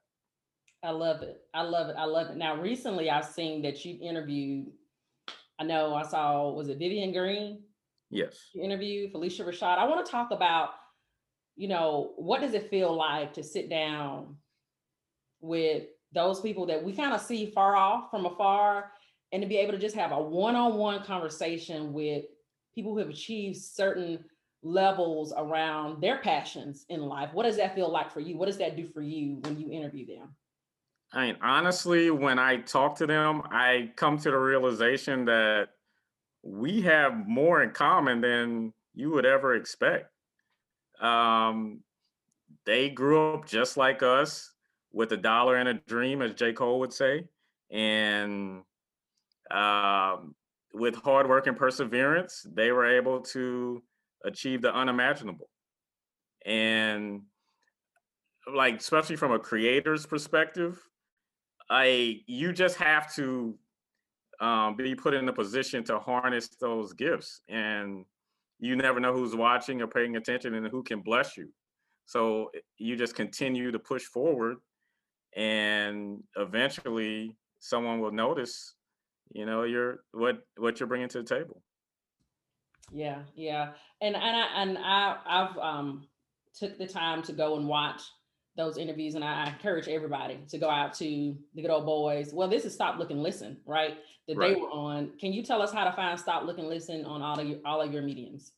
I 0.88 0.92
love 0.92 1.22
it. 1.22 1.42
I 1.54 1.64
love 1.64 1.90
it. 1.90 1.98
I 2.00 2.06
love 2.06 2.30
it. 2.30 2.38
Now, 2.38 2.56
recently 2.56 3.10
I've 3.10 3.26
seen 3.26 3.62
that 3.64 3.84
you 3.84 4.00
interviewed, 4.02 4.68
I 5.60 5.66
know 5.66 5.94
I 5.94 6.04
saw, 6.04 6.50
was 6.50 6.70
it 6.70 6.80
Vivian 6.80 7.12
Green? 7.12 7.62
Yes. 8.10 8.38
You 8.54 8.64
interviewed 8.64 9.12
Phylicia 9.12 9.46
Rashad. 9.46 9.80
I 9.80 9.86
want 9.86 10.06
to 10.06 10.10
talk 10.10 10.32
about, 10.32 10.70
you 11.58 11.68
know, 11.68 12.14
what 12.16 12.40
does 12.40 12.54
it 12.54 12.70
feel 12.70 12.96
like 12.96 13.34
to 13.34 13.44
sit 13.44 13.70
down 13.70 14.38
with 15.42 15.88
those 16.14 16.40
people 16.40 16.66
that 16.68 16.82
we 16.82 16.94
kind 16.94 17.12
of 17.12 17.20
see 17.20 17.48
far 17.48 17.76
off 17.76 18.10
from 18.10 18.26
afar 18.26 18.92
and 19.34 19.42
to 19.42 19.48
be 19.50 19.58
able 19.58 19.74
to 19.74 19.78
just 19.80 19.96
have 19.98 20.14
a 20.14 20.22
one-on-one 20.22 21.04
conversation 21.04 21.92
with 21.92 22.24
people 22.74 22.94
who 22.94 23.00
have 23.00 23.10
achieved 23.10 23.58
certain 23.58 24.24
levels 24.64 25.34
around 25.36 26.02
their 26.02 26.20
passions 26.20 26.86
in 26.88 27.02
life. 27.02 27.32
What 27.34 27.44
does 27.44 27.58
that 27.58 27.76
feel 27.76 27.92
like 27.92 28.10
for 28.10 28.22
you? 28.22 28.38
What 28.38 28.46
does 28.46 28.58
that 28.60 28.78
do 28.78 28.88
for 28.88 29.02
you 29.02 29.42
when 29.44 29.60
you 29.60 29.70
interview 29.70 30.06
them? 30.06 30.30
I 31.14 31.28
mean, 31.28 31.38
honestly, 31.42 32.12
when 32.12 32.38
I 32.38 32.58
talk 32.58 32.98
to 32.98 33.08
them, 33.08 33.44
I 33.50 33.92
come 33.96 34.18
to 34.20 34.32
the 34.32 34.38
realization 34.38 35.26
that 35.26 35.70
we 36.44 36.82
have 36.82 37.28
more 37.28 37.64
in 37.64 37.72
common 37.72 38.22
than 38.22 38.74
you 38.94 39.12
would 39.12 39.26
ever 39.26 39.56
expect. 39.56 40.12
Um, 41.00 41.82
they 42.66 42.90
grew 42.90 43.34
up 43.34 43.46
just 43.46 43.78
like 43.78 44.04
us 44.04 44.52
with 44.92 45.12
a 45.12 45.18
dollar 45.18 45.56
and 45.56 45.70
a 45.70 45.76
dream, 45.76 46.22
as 46.22 46.34
J. 46.34 46.54
Cole 46.54 46.80
would 46.80 46.94
say. 46.94 47.26
And 47.72 48.64
um, 49.52 50.36
with 50.74 50.96
hard 50.96 51.30
work 51.30 51.48
and 51.48 51.58
perseverance, 51.58 52.46
they 52.52 52.72
were 52.72 52.98
able 52.98 53.22
to 53.22 53.82
achieve 54.26 54.62
the 54.62 54.74
unimaginable. 54.74 55.50
And 56.46 57.24
like, 58.54 58.80
especially 58.80 59.16
from 59.16 59.32
a 59.32 59.40
creator's 59.40 60.06
perspective, 60.06 60.82
I 61.70 62.22
you 62.28 62.54
just 62.54 62.78
have 62.78 63.14
to 63.16 63.58
um, 64.40 64.76
be 64.76 64.96
put 64.96 65.14
in 65.14 65.28
a 65.28 65.34
position 65.34 65.84
to 65.86 66.00
harness 66.00 66.50
those 66.60 66.94
gifts, 66.94 67.42
and 67.50 68.06
you 68.60 68.76
never 68.76 69.00
know 69.00 69.14
who's 69.14 69.36
watching 69.36 69.82
or 69.82 69.88
paying 69.88 70.16
attention 70.16 70.54
and 70.54 70.68
who 70.68 70.84
can 70.84 71.02
bless 71.02 71.38
you. 71.38 71.50
So 72.06 72.52
you 72.78 72.96
just 72.96 73.16
continue 73.16 73.72
to 73.72 73.80
push 73.80 74.04
forward, 74.04 74.58
and 75.36 76.24
eventually 76.38 77.36
someone 77.60 78.00
will 78.00 78.12
notice, 78.12 78.76
you 79.32 79.46
know, 79.46 79.64
you're 79.64 80.00
what 80.12 80.40
what 80.58 80.80
you're 80.80 80.88
bringing 80.88 81.10
to 81.10 81.22
the 81.22 81.36
table. 81.36 81.62
Yeah, 82.92 83.24
yeah, 83.36 83.72
and 84.02 84.16
and 84.16 84.24
I 84.24 84.62
and 84.62 84.78
I 84.78 85.18
I've 85.26 85.58
um 85.58 86.08
took 86.56 86.78
the 86.78 86.88
time 86.88 87.22
to 87.24 87.34
go 87.34 87.58
and 87.58 87.68
watch 87.68 88.02
those 88.58 88.78
interviews 88.78 89.16
and 89.16 89.24
I 89.24 89.48
encourage 89.50 89.88
everybody 89.88 90.40
to 90.50 90.58
go 90.58 90.70
out 90.70 90.94
to 90.96 91.36
the 91.56 91.62
good 91.62 91.70
old 91.72 91.86
boys. 91.86 92.34
Well, 92.34 92.48
this 92.48 92.66
is 92.66 92.74
Stop 92.74 92.98
Look 92.98 93.12
and 93.12 93.24
Listen, 93.24 93.58
right? 93.66 93.98
That 94.28 94.38
right. 94.38 94.56
they 94.56 94.60
were 94.60 94.70
on. 94.70 95.12
Can 95.20 95.32
you 95.32 95.44
tell 95.44 95.62
us 95.62 95.72
how 95.72 95.84
to 95.84 95.92
find 95.94 96.20
Stop 96.20 96.44
Look 96.44 96.58
and 96.58 96.68
Listen 96.68 97.06
on 97.06 97.22
all 97.22 97.40
of 97.40 97.48
your 97.48 97.60
all 97.66 97.82
of 97.82 97.94
your 97.94 98.02
mediums? 98.02 98.52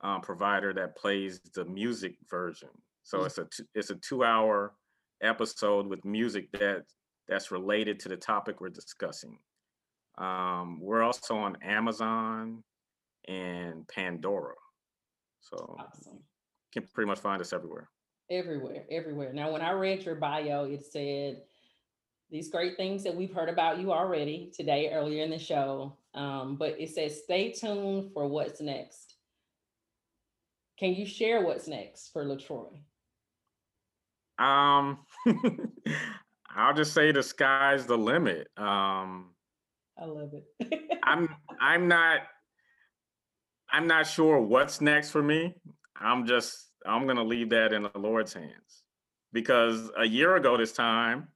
um, 0.00 0.20
provider 0.20 0.72
that 0.74 0.96
plays 0.96 1.40
the 1.54 1.64
music 1.64 2.16
version. 2.30 2.68
So 3.02 3.18
mm-hmm. 3.18 3.26
it's 3.26 3.38
a 3.38 3.44
t- 3.44 3.68
it's 3.74 3.90
a 3.90 3.96
two 3.96 4.24
hour 4.24 4.74
episode 5.22 5.86
with 5.86 6.04
music 6.04 6.50
that 6.52 6.84
that's 7.28 7.50
related 7.50 8.00
to 8.00 8.08
the 8.08 8.16
topic 8.16 8.60
we're 8.60 8.68
discussing. 8.70 9.38
Um, 10.16 10.80
we're 10.80 11.02
also 11.02 11.36
on 11.36 11.56
Amazon 11.62 12.62
and 13.26 13.86
Pandora. 13.88 14.54
So 15.40 15.76
awesome. 15.78 16.14
you 16.14 16.80
can 16.80 16.88
pretty 16.92 17.08
much 17.08 17.20
find 17.20 17.40
us 17.40 17.52
everywhere. 17.52 17.88
Everywhere, 18.30 18.84
everywhere. 18.90 19.32
Now, 19.32 19.52
when 19.52 19.62
I 19.62 19.70
read 19.70 20.04
your 20.04 20.16
bio, 20.16 20.64
it 20.64 20.84
said 20.84 21.42
these 22.30 22.50
great 22.50 22.76
things 22.76 23.02
that 23.04 23.14
we've 23.14 23.32
heard 23.32 23.48
about 23.48 23.78
you 23.78 23.92
already 23.92 24.52
today, 24.54 24.90
earlier 24.92 25.22
in 25.22 25.30
the 25.30 25.38
show. 25.38 25.96
Um, 26.14 26.56
but 26.56 26.78
it 26.78 26.90
says, 26.90 27.22
stay 27.22 27.52
tuned 27.52 28.12
for 28.12 28.26
what's 28.26 28.60
next. 28.60 29.14
Can 30.78 30.94
you 30.94 31.06
share 31.06 31.42
what's 31.42 31.66
next 31.66 32.12
for 32.12 32.24
LaTroy? 32.24 32.78
Um, 34.38 34.98
I'll 36.56 36.74
just 36.74 36.94
say 36.94 37.10
the 37.10 37.22
sky's 37.22 37.86
the 37.86 37.98
limit. 37.98 38.46
Um, 38.56 39.30
I 40.00 40.04
love 40.04 40.30
it. 40.32 40.80
I'm 41.02 41.28
I'm 41.60 41.88
not 41.88 42.20
I'm 43.70 43.86
not 43.86 44.06
sure 44.06 44.40
what's 44.40 44.80
next 44.80 45.10
for 45.10 45.22
me. 45.22 45.54
I'm 45.96 46.26
just 46.26 46.68
I'm 46.86 47.06
gonna 47.06 47.24
leave 47.24 47.50
that 47.50 47.72
in 47.72 47.82
the 47.82 47.98
Lord's 47.98 48.32
hands 48.32 48.84
because 49.32 49.90
a 49.98 50.06
year 50.06 50.36
ago 50.36 50.56
this 50.56 50.72
time, 50.72 51.28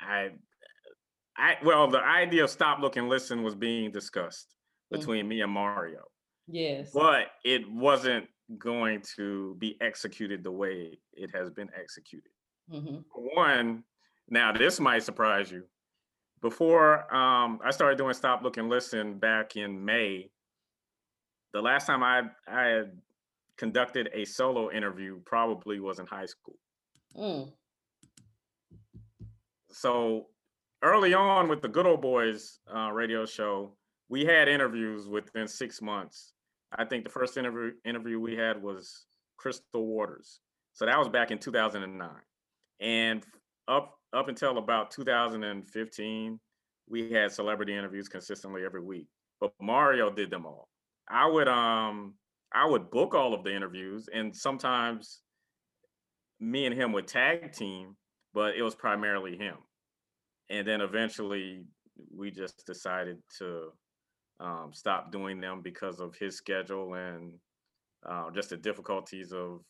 I 0.00 0.28
I 1.36 1.56
well 1.64 1.88
the 1.88 2.00
idea 2.00 2.44
of 2.44 2.50
stop, 2.50 2.78
look, 2.80 2.96
and 2.96 3.08
listen 3.08 3.42
was 3.42 3.56
being 3.56 3.90
discussed 3.90 4.54
between 4.92 5.22
mm-hmm. 5.22 5.28
me 5.28 5.40
and 5.40 5.52
Mario. 5.52 6.04
Yes. 6.46 6.90
But 6.92 7.28
it 7.44 7.70
wasn't 7.70 8.26
going 8.58 9.02
to 9.16 9.54
be 9.58 9.76
executed 9.80 10.42
the 10.42 10.50
way 10.50 10.98
it 11.12 11.30
has 11.34 11.50
been 11.50 11.70
executed. 11.78 12.32
Mm-hmm. 12.72 12.98
One, 13.14 13.84
now 14.28 14.52
this 14.52 14.80
might 14.80 15.02
surprise 15.02 15.50
you. 15.50 15.64
Before 16.40 17.12
um, 17.14 17.60
I 17.64 17.70
started 17.70 17.98
doing 17.98 18.14
Stop, 18.14 18.42
Look, 18.42 18.56
and 18.56 18.68
Listen 18.68 19.18
back 19.18 19.56
in 19.56 19.84
May, 19.84 20.30
the 21.52 21.60
last 21.60 21.86
time 21.86 22.02
I, 22.02 22.22
I 22.48 22.62
had 22.64 22.92
conducted 23.56 24.08
a 24.14 24.24
solo 24.24 24.70
interview 24.70 25.20
probably 25.26 25.80
was 25.80 25.98
in 25.98 26.06
high 26.06 26.26
school. 26.26 26.56
Mm. 27.16 27.52
So 29.70 30.28
early 30.82 31.12
on 31.12 31.48
with 31.48 31.60
the 31.60 31.68
Good 31.68 31.86
Old 31.86 32.00
Boys 32.00 32.60
uh, 32.74 32.90
radio 32.90 33.26
show, 33.26 33.76
we 34.10 34.26
had 34.26 34.48
interviews 34.48 35.08
within 35.08 35.48
six 35.48 35.80
months 35.80 36.34
I 36.76 36.84
think 36.84 37.04
the 37.04 37.10
first 37.10 37.36
interview 37.36 37.72
interview 37.84 38.20
we 38.20 38.36
had 38.36 38.62
was 38.62 39.06
Crystal 39.36 39.86
Waters. 39.86 40.40
So 40.72 40.86
that 40.86 40.98
was 40.98 41.08
back 41.08 41.30
in 41.30 41.38
2009. 41.38 42.08
And 42.80 43.24
up 43.66 43.98
up 44.12 44.28
until 44.28 44.58
about 44.58 44.90
2015, 44.90 46.40
we 46.88 47.12
had 47.12 47.32
celebrity 47.32 47.76
interviews 47.76 48.08
consistently 48.08 48.64
every 48.64 48.82
week. 48.82 49.08
But 49.40 49.52
Mario 49.60 50.10
did 50.10 50.30
them 50.30 50.46
all. 50.46 50.68
I 51.08 51.26
would 51.26 51.48
um 51.48 52.14
I 52.52 52.66
would 52.66 52.90
book 52.90 53.14
all 53.14 53.34
of 53.34 53.44
the 53.44 53.54
interviews 53.54 54.08
and 54.12 54.34
sometimes 54.34 55.22
me 56.38 56.66
and 56.66 56.74
him 56.74 56.92
would 56.92 57.06
tag 57.06 57.52
team, 57.52 57.96
but 58.32 58.56
it 58.56 58.62
was 58.62 58.74
primarily 58.74 59.36
him. 59.36 59.56
And 60.48 60.66
then 60.66 60.80
eventually 60.80 61.64
we 62.16 62.30
just 62.30 62.64
decided 62.66 63.18
to 63.38 63.72
um, 64.40 64.70
stopped 64.72 65.12
doing 65.12 65.40
them 65.40 65.60
because 65.60 66.00
of 66.00 66.16
his 66.16 66.36
schedule 66.36 66.94
and 66.94 67.34
uh, 68.08 68.30
just 68.30 68.50
the 68.50 68.56
difficulties 68.56 69.32
of 69.32 69.60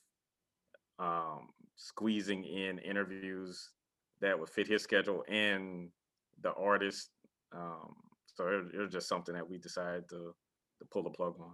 um, 0.98 1.48
squeezing 1.76 2.44
in 2.44 2.78
interviews 2.78 3.70
that 4.20 4.38
would 4.38 4.48
fit 4.48 4.68
his 4.68 4.82
schedule 4.82 5.24
and 5.28 5.88
the 6.42 6.52
artist. 6.52 7.10
Um, 7.52 7.94
so 8.26 8.46
it, 8.46 8.74
it 8.74 8.78
was 8.78 8.92
just 8.92 9.08
something 9.08 9.34
that 9.34 9.48
we 9.48 9.58
decided 9.58 10.08
to 10.10 10.34
to 10.78 10.86
pull 10.90 11.02
the 11.02 11.10
plug 11.10 11.34
on. 11.40 11.52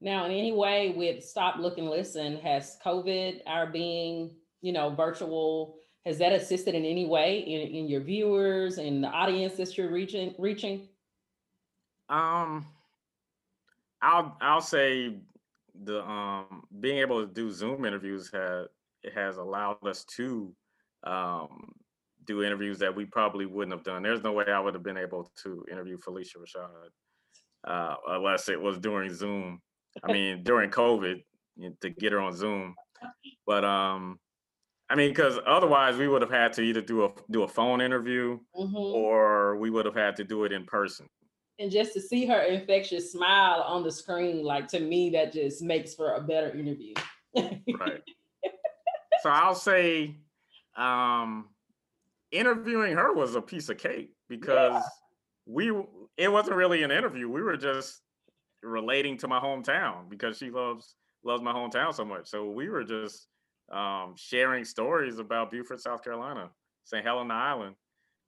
Now, 0.00 0.26
in 0.26 0.32
any 0.32 0.52
way, 0.52 0.94
with 0.96 1.24
Stop, 1.24 1.56
Look, 1.58 1.78
and 1.78 1.88
Listen, 1.88 2.38
has 2.38 2.76
COVID, 2.84 3.40
our 3.46 3.66
being, 3.66 4.30
you 4.60 4.72
know, 4.72 4.90
virtual, 4.90 5.76
has 6.06 6.18
that 6.18 6.32
assisted 6.32 6.74
in 6.74 6.84
any 6.84 7.06
way 7.06 7.38
in, 7.40 7.74
in 7.74 7.88
your 7.88 8.02
viewers 8.02 8.78
and 8.78 9.02
the 9.02 9.08
audience 9.08 9.54
that 9.54 9.76
you're 9.76 9.90
reaching? 9.90 10.34
Reaching? 10.38 10.88
Um, 12.08 12.66
I'll 14.00 14.36
I'll 14.40 14.60
say 14.60 15.16
the 15.84 16.02
um 16.04 16.64
being 16.80 16.98
able 16.98 17.26
to 17.26 17.32
do 17.32 17.50
Zoom 17.50 17.84
interviews 17.84 18.30
has 18.32 18.66
it 19.02 19.12
has 19.14 19.36
allowed 19.36 19.86
us 19.86 20.04
to 20.16 20.52
um 21.04 21.72
do 22.24 22.42
interviews 22.42 22.78
that 22.78 22.94
we 22.94 23.04
probably 23.04 23.46
wouldn't 23.46 23.72
have 23.72 23.84
done. 23.84 24.02
There's 24.02 24.22
no 24.22 24.32
way 24.32 24.44
I 24.46 24.60
would 24.60 24.74
have 24.74 24.82
been 24.82 24.98
able 24.98 25.32
to 25.42 25.64
interview 25.70 25.96
Phylicia 25.96 26.36
Rashad 26.36 26.90
uh, 27.66 27.94
unless 28.08 28.48
it 28.48 28.60
was 28.60 28.78
during 28.78 29.12
Zoom. 29.12 29.60
I 30.04 30.12
mean, 30.12 30.42
during 30.44 30.70
COVID 30.70 31.22
to 31.80 31.90
get 31.90 32.12
her 32.12 32.20
on 32.20 32.36
Zoom. 32.36 32.74
But 33.46 33.64
um, 33.64 34.18
I 34.90 34.94
mean, 34.94 35.10
because 35.10 35.38
otherwise 35.46 35.96
we 35.96 36.06
would 36.06 36.22
have 36.22 36.30
had 36.30 36.52
to 36.54 36.62
either 36.62 36.82
do 36.82 37.04
a 37.04 37.08
do 37.30 37.42
a 37.42 37.48
phone 37.48 37.80
interview 37.80 38.38
mm-hmm. 38.56 38.76
or 38.76 39.56
we 39.56 39.70
would 39.70 39.86
have 39.86 39.96
had 39.96 40.16
to 40.16 40.24
do 40.24 40.44
it 40.44 40.52
in 40.52 40.64
person. 40.64 41.08
And 41.58 41.70
just 41.70 41.92
to 41.94 42.00
see 42.00 42.24
her 42.26 42.40
infectious 42.42 43.12
smile 43.12 43.62
on 43.66 43.82
the 43.82 43.90
screen, 43.90 44.44
like 44.44 44.68
to 44.68 44.80
me, 44.80 45.10
that 45.10 45.32
just 45.32 45.60
makes 45.62 45.94
for 45.94 46.14
a 46.14 46.20
better 46.20 46.50
interview. 46.56 46.94
right. 47.34 48.02
So 49.20 49.30
I'll 49.30 49.56
say 49.56 50.14
um 50.76 51.48
interviewing 52.30 52.94
her 52.94 53.12
was 53.12 53.34
a 53.34 53.42
piece 53.42 53.68
of 53.68 53.76
cake 53.76 54.12
because 54.28 54.74
yeah. 54.74 54.82
we 55.44 55.72
it 56.16 56.30
wasn't 56.30 56.54
really 56.54 56.84
an 56.84 56.92
interview. 56.92 57.28
We 57.28 57.42
were 57.42 57.56
just 57.56 58.00
relating 58.62 59.16
to 59.18 59.26
my 59.26 59.40
hometown 59.40 60.08
because 60.08 60.38
she 60.38 60.50
loves 60.50 60.94
loves 61.24 61.42
my 61.42 61.52
hometown 61.52 61.92
so 61.94 62.04
much. 62.04 62.28
So 62.28 62.50
we 62.50 62.68
were 62.68 62.84
just 62.84 63.26
um, 63.72 64.14
sharing 64.16 64.64
stories 64.64 65.18
about 65.18 65.50
Beaufort, 65.50 65.80
South 65.80 66.02
Carolina, 66.02 66.50
St. 66.84 67.04
Helena 67.04 67.34
Island. 67.34 67.74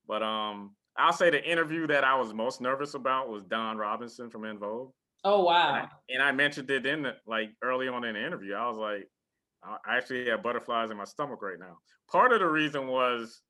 But 0.07 0.23
um, 0.23 0.75
I'll 0.97 1.13
say 1.13 1.31
the 1.31 1.43
interview 1.43 1.87
that 1.87 2.05
I 2.05 2.17
was 2.17 2.35
most 2.35 2.61
nervous 2.61 2.95
about 2.95 3.29
was 3.29 3.45
Dawn 3.45 3.77
Robinson 3.77 4.31
from 4.31 4.45
En 4.45 4.59
Vogue. 4.59 4.91
Oh 5.25 5.45
wow! 5.45 5.75
And 5.75 5.77
I, 5.77 5.89
and 6.09 6.23
I 6.23 6.33
mentioned 6.33 6.71
it 6.71 6.87
in 6.87 7.03
the, 7.03 7.13
like 7.27 7.51
early 7.63 7.89
on 7.89 8.05
in 8.05 8.15
the 8.15 8.25
interview. 8.25 8.55
I 8.55 8.69
was 8.69 8.79
like, 8.79 9.09
I 9.63 9.97
actually 9.97 10.29
have 10.31 10.43
butterflies 10.43 10.91
in 10.91 10.97
my 10.97 11.05
stomach 11.05 11.43
right 11.43 11.59
now. 11.59 11.77
Part 12.11 12.33
of 12.33 12.41
the 12.41 12.47
reason 12.47 12.87
was 12.87 13.41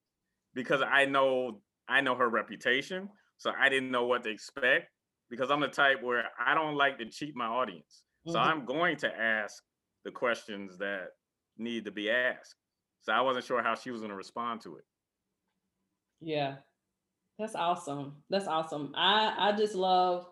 because 0.55 0.83
I 0.83 1.05
know 1.05 1.61
I 1.89 2.01
know 2.01 2.15
her 2.15 2.29
reputation, 2.29 3.09
so 3.39 3.53
I 3.59 3.69
didn't 3.69 3.91
know 3.91 4.07
what 4.07 4.25
to 4.25 4.31
expect 4.31 4.89
because 5.31 5.51
I'm 5.51 5.61
the 5.61 5.69
type 5.69 6.03
where 6.03 6.25
I 6.45 6.55
don't 6.55 6.77
like 6.77 6.99
to 6.99 7.07
cheat 7.07 7.37
my 7.37 7.47
audience. 7.47 8.03
Mm-hmm. 8.27 8.33
So 8.33 8.39
I'm 8.39 8.65
going 8.65 8.97
to 8.99 9.09
ask 9.09 9.63
the 10.05 10.11
questions 10.11 10.77
that 10.79 11.09
need 11.57 11.85
to 11.85 11.91
be 11.91 12.11
asked. 12.11 12.55
So 13.03 13.13
I 13.13 13.21
wasn't 13.21 13.45
sure 13.45 13.63
how 13.63 13.75
she 13.75 13.91
was 13.91 14.01
going 14.01 14.11
to 14.11 14.17
respond 14.17 14.61
to 14.63 14.77
it. 14.77 14.85
Yeah. 16.21 16.57
That's 17.41 17.55
awesome. 17.55 18.17
That's 18.29 18.47
awesome. 18.47 18.93
I 18.95 19.35
I 19.39 19.57
just 19.57 19.75
love 19.75 20.27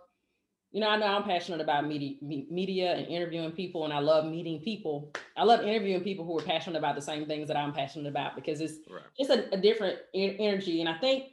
you 0.70 0.82
know, 0.82 0.88
I 0.88 0.98
know 0.98 1.06
I'm 1.06 1.24
passionate 1.24 1.62
about 1.62 1.86
media, 1.86 2.16
media 2.20 2.92
and 2.92 3.06
interviewing 3.06 3.52
people, 3.52 3.84
and 3.84 3.92
I 3.92 4.00
love 4.00 4.26
meeting 4.26 4.60
people. 4.60 5.14
I 5.34 5.44
love 5.44 5.62
interviewing 5.62 6.02
people 6.02 6.26
who 6.26 6.38
are 6.38 6.42
passionate 6.42 6.76
about 6.76 6.94
the 6.94 7.00
same 7.00 7.24
things 7.24 7.48
that 7.48 7.56
I'm 7.56 7.72
passionate 7.72 8.06
about 8.06 8.36
because 8.36 8.60
it's 8.60 8.74
right. 8.90 9.02
just 9.18 9.30
a, 9.30 9.54
a 9.54 9.56
different 9.56 9.98
energy. 10.14 10.80
And 10.80 10.88
I 10.88 10.98
think 10.98 11.30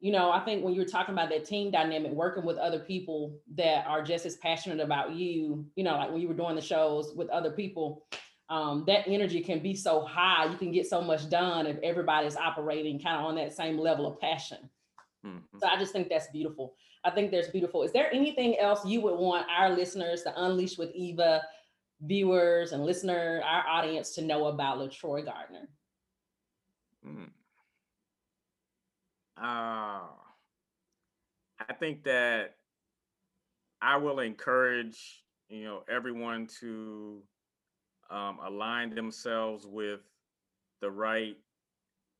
you 0.00 0.12
know, 0.12 0.30
I 0.30 0.40
think 0.40 0.64
when 0.64 0.72
you're 0.72 0.86
talking 0.86 1.12
about 1.12 1.28
that 1.28 1.44
team 1.44 1.70
dynamic, 1.70 2.12
working 2.12 2.46
with 2.46 2.56
other 2.56 2.78
people 2.78 3.38
that 3.54 3.86
are 3.86 4.02
just 4.02 4.24
as 4.24 4.36
passionate 4.36 4.80
about 4.80 5.12
you, 5.12 5.66
you 5.76 5.84
know, 5.84 5.94
like 5.96 6.10
when 6.10 6.22
you 6.22 6.28
were 6.28 6.32
doing 6.32 6.56
the 6.56 6.62
shows 6.62 7.12
with 7.14 7.28
other 7.28 7.50
people, 7.50 8.06
um, 8.48 8.84
that 8.86 9.06
energy 9.06 9.42
can 9.42 9.60
be 9.62 9.74
so 9.74 10.00
high. 10.00 10.46
You 10.46 10.56
can 10.56 10.72
get 10.72 10.86
so 10.86 11.02
much 11.02 11.28
done 11.28 11.66
if 11.66 11.76
everybody's 11.82 12.34
operating 12.34 12.98
kind 12.98 13.18
of 13.18 13.26
on 13.26 13.34
that 13.34 13.52
same 13.52 13.78
level 13.78 14.06
of 14.06 14.18
passion. 14.18 14.70
Mm-hmm. 15.24 15.58
So 15.58 15.66
I 15.66 15.76
just 15.78 15.92
think 15.92 16.08
that's 16.08 16.28
beautiful. 16.28 16.74
I 17.04 17.10
think 17.10 17.30
there's 17.30 17.48
beautiful. 17.48 17.82
Is 17.82 17.92
there 17.92 18.12
anything 18.12 18.58
else 18.58 18.84
you 18.84 19.00
would 19.02 19.18
want 19.18 19.46
our 19.50 19.70
listeners, 19.70 20.22
to 20.22 20.44
Unleash 20.44 20.78
with 20.78 20.90
Eva 20.94 21.42
viewers 22.02 22.72
and 22.72 22.84
listener, 22.84 23.42
our 23.44 23.66
audience 23.66 24.14
to 24.14 24.22
know 24.22 24.46
about 24.46 24.78
LaTroy 24.78 25.24
Gardner? 25.24 25.68
Mm. 27.06 27.30
Uh, 29.38 30.06
I 31.68 31.72
think 31.78 32.04
that 32.04 32.56
I 33.80 33.96
will 33.96 34.20
encourage 34.20 35.24
you 35.48 35.64
know 35.64 35.82
everyone 35.88 36.46
to 36.60 37.22
um, 38.10 38.38
align 38.44 38.94
themselves 38.94 39.66
with 39.66 40.00
the 40.80 40.90
right 40.90 41.36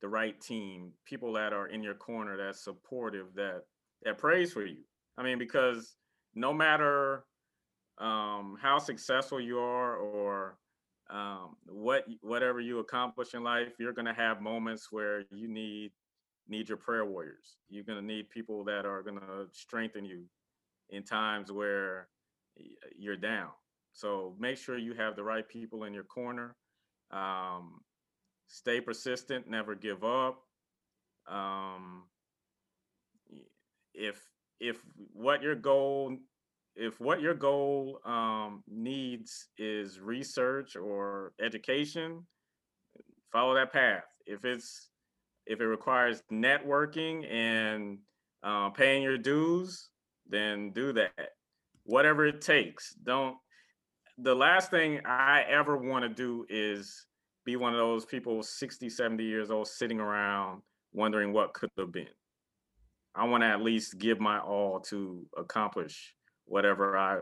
the 0.01 0.07
right 0.07 0.39
team, 0.41 0.91
people 1.05 1.33
that 1.33 1.53
are 1.53 1.67
in 1.67 1.83
your 1.83 1.93
corner, 1.93 2.37
that's 2.37 2.63
supportive, 2.63 3.27
that 3.35 3.63
that 4.03 4.17
prays 4.17 4.51
for 4.51 4.65
you. 4.65 4.83
I 5.17 5.23
mean, 5.23 5.37
because 5.37 5.95
no 6.33 6.53
matter 6.53 7.25
um, 7.97 8.57
how 8.61 8.79
successful 8.79 9.39
you 9.39 9.59
are 9.59 9.95
or 9.97 10.57
um, 11.09 11.55
what 11.67 12.05
whatever 12.21 12.59
you 12.59 12.79
accomplish 12.79 13.33
in 13.33 13.43
life, 13.43 13.73
you're 13.79 13.93
to 14.05 14.13
have 14.13 14.41
moments 14.41 14.91
where 14.91 15.23
you 15.29 15.47
need 15.47 15.91
need 16.47 16.67
your 16.67 16.77
prayer 16.77 17.05
warriors. 17.05 17.57
You're 17.69 17.83
to 17.99 18.05
need 18.05 18.29
people 18.29 18.63
that 18.65 18.85
are 18.85 19.03
to 19.19 19.47
strengthen 19.51 20.05
you 20.05 20.23
in 20.89 21.03
times 21.03 21.51
where 21.51 22.07
you're 22.97 23.17
down. 23.17 23.49
So 23.93 24.35
make 24.39 24.57
sure 24.57 24.77
you 24.77 24.93
have 24.93 25.15
the 25.15 25.23
right 25.23 25.47
people 25.47 25.83
in 25.83 25.93
your 25.93 26.03
corner. 26.03 26.55
Um, 27.11 27.81
stay 28.51 28.81
persistent, 28.81 29.49
never 29.49 29.75
give 29.75 30.03
up. 30.03 30.43
Um, 31.27 32.03
if 33.93 34.19
if 34.59 34.77
what 35.13 35.41
your 35.41 35.55
goal 35.55 36.17
if 36.75 36.99
what 36.99 37.21
your 37.21 37.33
goal 37.33 37.99
um, 38.05 38.63
needs 38.67 39.47
is 39.57 39.99
research 39.99 40.75
or 40.75 41.33
education, 41.41 42.25
follow 43.31 43.53
that 43.55 43.73
path. 43.73 44.03
If 44.25 44.45
it's 44.45 44.89
if 45.45 45.59
it 45.59 45.65
requires 45.65 46.23
networking 46.31 47.29
and 47.31 47.99
uh, 48.43 48.69
paying 48.69 49.03
your 49.03 49.17
dues, 49.17 49.89
then 50.27 50.71
do 50.71 50.93
that. 50.93 51.31
Whatever 51.83 52.25
it 52.25 52.41
takes. 52.41 52.93
Don't. 52.93 53.35
The 54.17 54.35
last 54.35 54.69
thing 54.69 55.01
I 55.05 55.43
ever 55.49 55.77
want 55.77 56.03
to 56.03 56.09
do 56.09 56.45
is 56.49 57.07
be 57.45 57.55
one 57.55 57.73
of 57.73 57.79
those 57.79 58.05
people 58.05 58.43
60, 58.43 58.89
70 58.89 59.23
years 59.23 59.51
old 59.51 59.67
sitting 59.67 59.99
around 59.99 60.61
wondering 60.93 61.33
what 61.33 61.53
could 61.53 61.69
have 61.77 61.91
been. 61.91 62.07
I 63.15 63.25
want 63.25 63.43
to 63.43 63.47
at 63.47 63.61
least 63.61 63.97
give 63.97 64.19
my 64.19 64.39
all 64.39 64.79
to 64.81 65.25
accomplish 65.37 66.15
whatever 66.45 66.97
I 66.97 67.21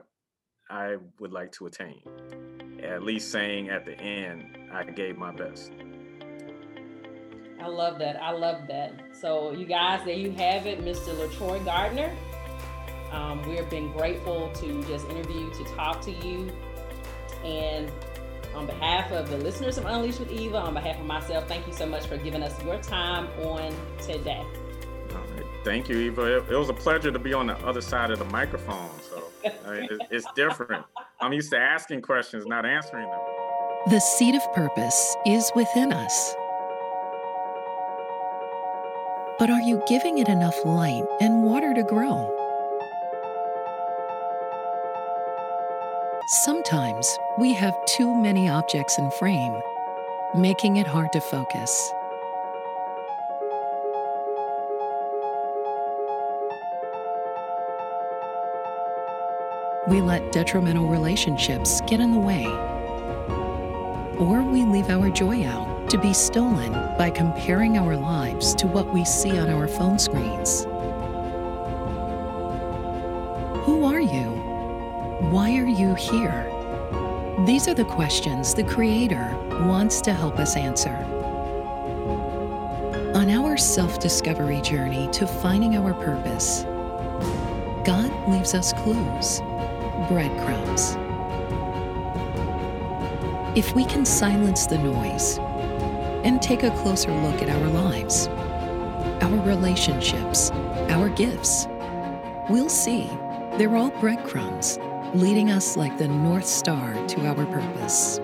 I 0.70 0.98
would 1.20 1.32
like 1.32 1.52
to 1.54 1.66
attain. 1.66 2.02
At 2.84 3.02
least 3.02 3.32
saying 3.32 3.70
at 3.70 3.86
the 3.86 4.00
end, 4.00 4.58
I 4.72 4.84
gave 4.84 5.18
my 5.18 5.32
best. 5.32 5.72
I 7.60 7.68
love 7.68 7.98
that. 8.00 8.22
I 8.22 8.32
love 8.32 8.68
that. 8.68 8.94
So, 9.20 9.52
you 9.52 9.66
guys, 9.66 10.06
there 10.06 10.16
you 10.16 10.32
have 10.32 10.68
it, 10.68 10.82
Mr. 10.82 11.16
LaTroy 11.16 11.66
Gardner. 11.66 12.16
Um, 13.12 13.42
we've 13.50 13.70
been 13.70 13.92
grateful 13.92 14.52
to 14.54 14.84
just 14.84 15.10
interview, 15.10 15.52
to 15.56 15.64
talk 15.76 16.02
to 16.02 16.12
you. 16.12 16.52
And 17.44 17.92
on 18.56 18.66
behalf 18.66 19.12
of 19.12 19.30
the 19.30 19.38
listeners 19.38 19.78
of 19.78 19.86
Unleashed 19.86 20.20
with 20.20 20.32
Eva, 20.32 20.58
on 20.58 20.74
behalf 20.74 21.00
of 21.00 21.06
myself, 21.06 21.48
thank 21.48 21.66
you 21.68 21.74
so 21.74 21.86
much 21.86 22.06
for 22.06 22.18
giving 22.18 22.44
us 22.44 22.62
your 22.64 22.78
time 22.80 23.28
on 23.44 23.74
today. 24.00 24.44
All 25.12 25.18
right. 25.36 25.46
Thank 25.64 25.90
you, 25.90 25.98
Eva. 25.98 26.38
It, 26.38 26.52
it 26.52 26.56
was 26.56 26.70
a 26.70 26.74
pleasure 26.74 27.12
to 27.12 27.20
be 27.20 27.34
on 27.34 27.48
the 27.48 27.58
other 27.66 27.82
side 27.82 28.12
of 28.12 28.20
the 28.20 28.26
microphone. 28.26 28.90
So 29.10 29.24
I 29.66 29.72
mean, 29.72 29.84
it, 29.92 30.02
it's 30.12 30.28
different. 30.36 30.86
I'm 31.22 31.34
used 31.34 31.52
to 31.52 31.58
asking 31.58 32.02
questions, 32.02 32.46
not 32.46 32.66
answering 32.66 33.10
them. 33.10 33.20
The 33.88 34.00
seed 34.00 34.36
of 34.36 34.54
purpose 34.54 35.16
is 35.26 35.52
within 35.56 35.94
us 35.94 36.36
but 39.40 39.50
are 39.50 39.62
you 39.62 39.82
giving 39.88 40.18
it 40.18 40.28
enough 40.28 40.66
light 40.66 41.06
and 41.22 41.44
water 41.44 41.74
to 41.74 41.82
grow? 41.84 42.39
Sometimes 46.32 47.18
we 47.40 47.54
have 47.54 47.76
too 47.86 48.14
many 48.14 48.48
objects 48.48 49.00
in 49.00 49.10
frame, 49.10 49.60
making 50.36 50.78
it 50.78 50.86
hard 50.86 51.12
to 51.14 51.20
focus. 51.20 51.92
We 59.88 60.02
let 60.02 60.32
detrimental 60.32 60.88
relationships 60.88 61.82
get 61.88 62.00
in 62.00 62.12
the 62.12 62.20
way. 62.20 62.46
or 64.20 64.44
we 64.44 64.66
leave 64.66 64.92
our 64.92 65.10
joy 65.10 65.46
out 65.46 65.90
to 65.90 65.98
be 65.98 66.14
stolen 66.14 66.74
by 66.98 67.10
comparing 67.10 67.78
our 67.78 67.96
lives 67.98 68.54
to 68.54 68.68
what 68.68 68.94
we 68.94 69.04
see 69.04 69.36
on 69.40 69.50
our 69.50 69.68
phone 69.68 69.98
screens. 69.98 70.68
Here? 76.00 76.50
These 77.46 77.68
are 77.68 77.74
the 77.74 77.86
questions 77.86 78.54
the 78.54 78.64
Creator 78.64 79.36
wants 79.68 80.02
to 80.02 80.14
help 80.14 80.40
us 80.40 80.56
answer. 80.56 80.96
On 83.16 83.30
our 83.30 83.58
self 83.58 84.00
discovery 84.00 84.62
journey 84.62 85.10
to 85.12 85.28
finding 85.28 85.76
our 85.76 85.94
purpose, 85.94 86.64
God 87.86 88.12
leaves 88.30 88.54
us 88.54 88.72
clues, 88.74 89.40
breadcrumbs. 90.08 90.96
If 93.58 93.76
we 93.76 93.84
can 93.84 94.06
silence 94.06 94.66
the 94.66 94.78
noise 94.78 95.38
and 96.24 96.42
take 96.42 96.64
a 96.64 96.72
closer 96.82 97.12
look 97.12 97.42
at 97.42 97.50
our 97.50 97.68
lives, 97.68 98.28
our 99.22 99.46
relationships, 99.46 100.52
our 100.90 101.10
gifts, 101.10 101.68
we'll 102.50 102.70
see 102.70 103.10
they're 103.58 103.76
all 103.76 103.92
breadcrumbs 104.00 104.80
leading 105.16 105.50
us 105.50 105.76
like 105.76 105.98
the 105.98 106.08
North 106.08 106.46
Star 106.46 106.94
to 107.08 107.26
our 107.26 107.46
purpose. 107.46 108.20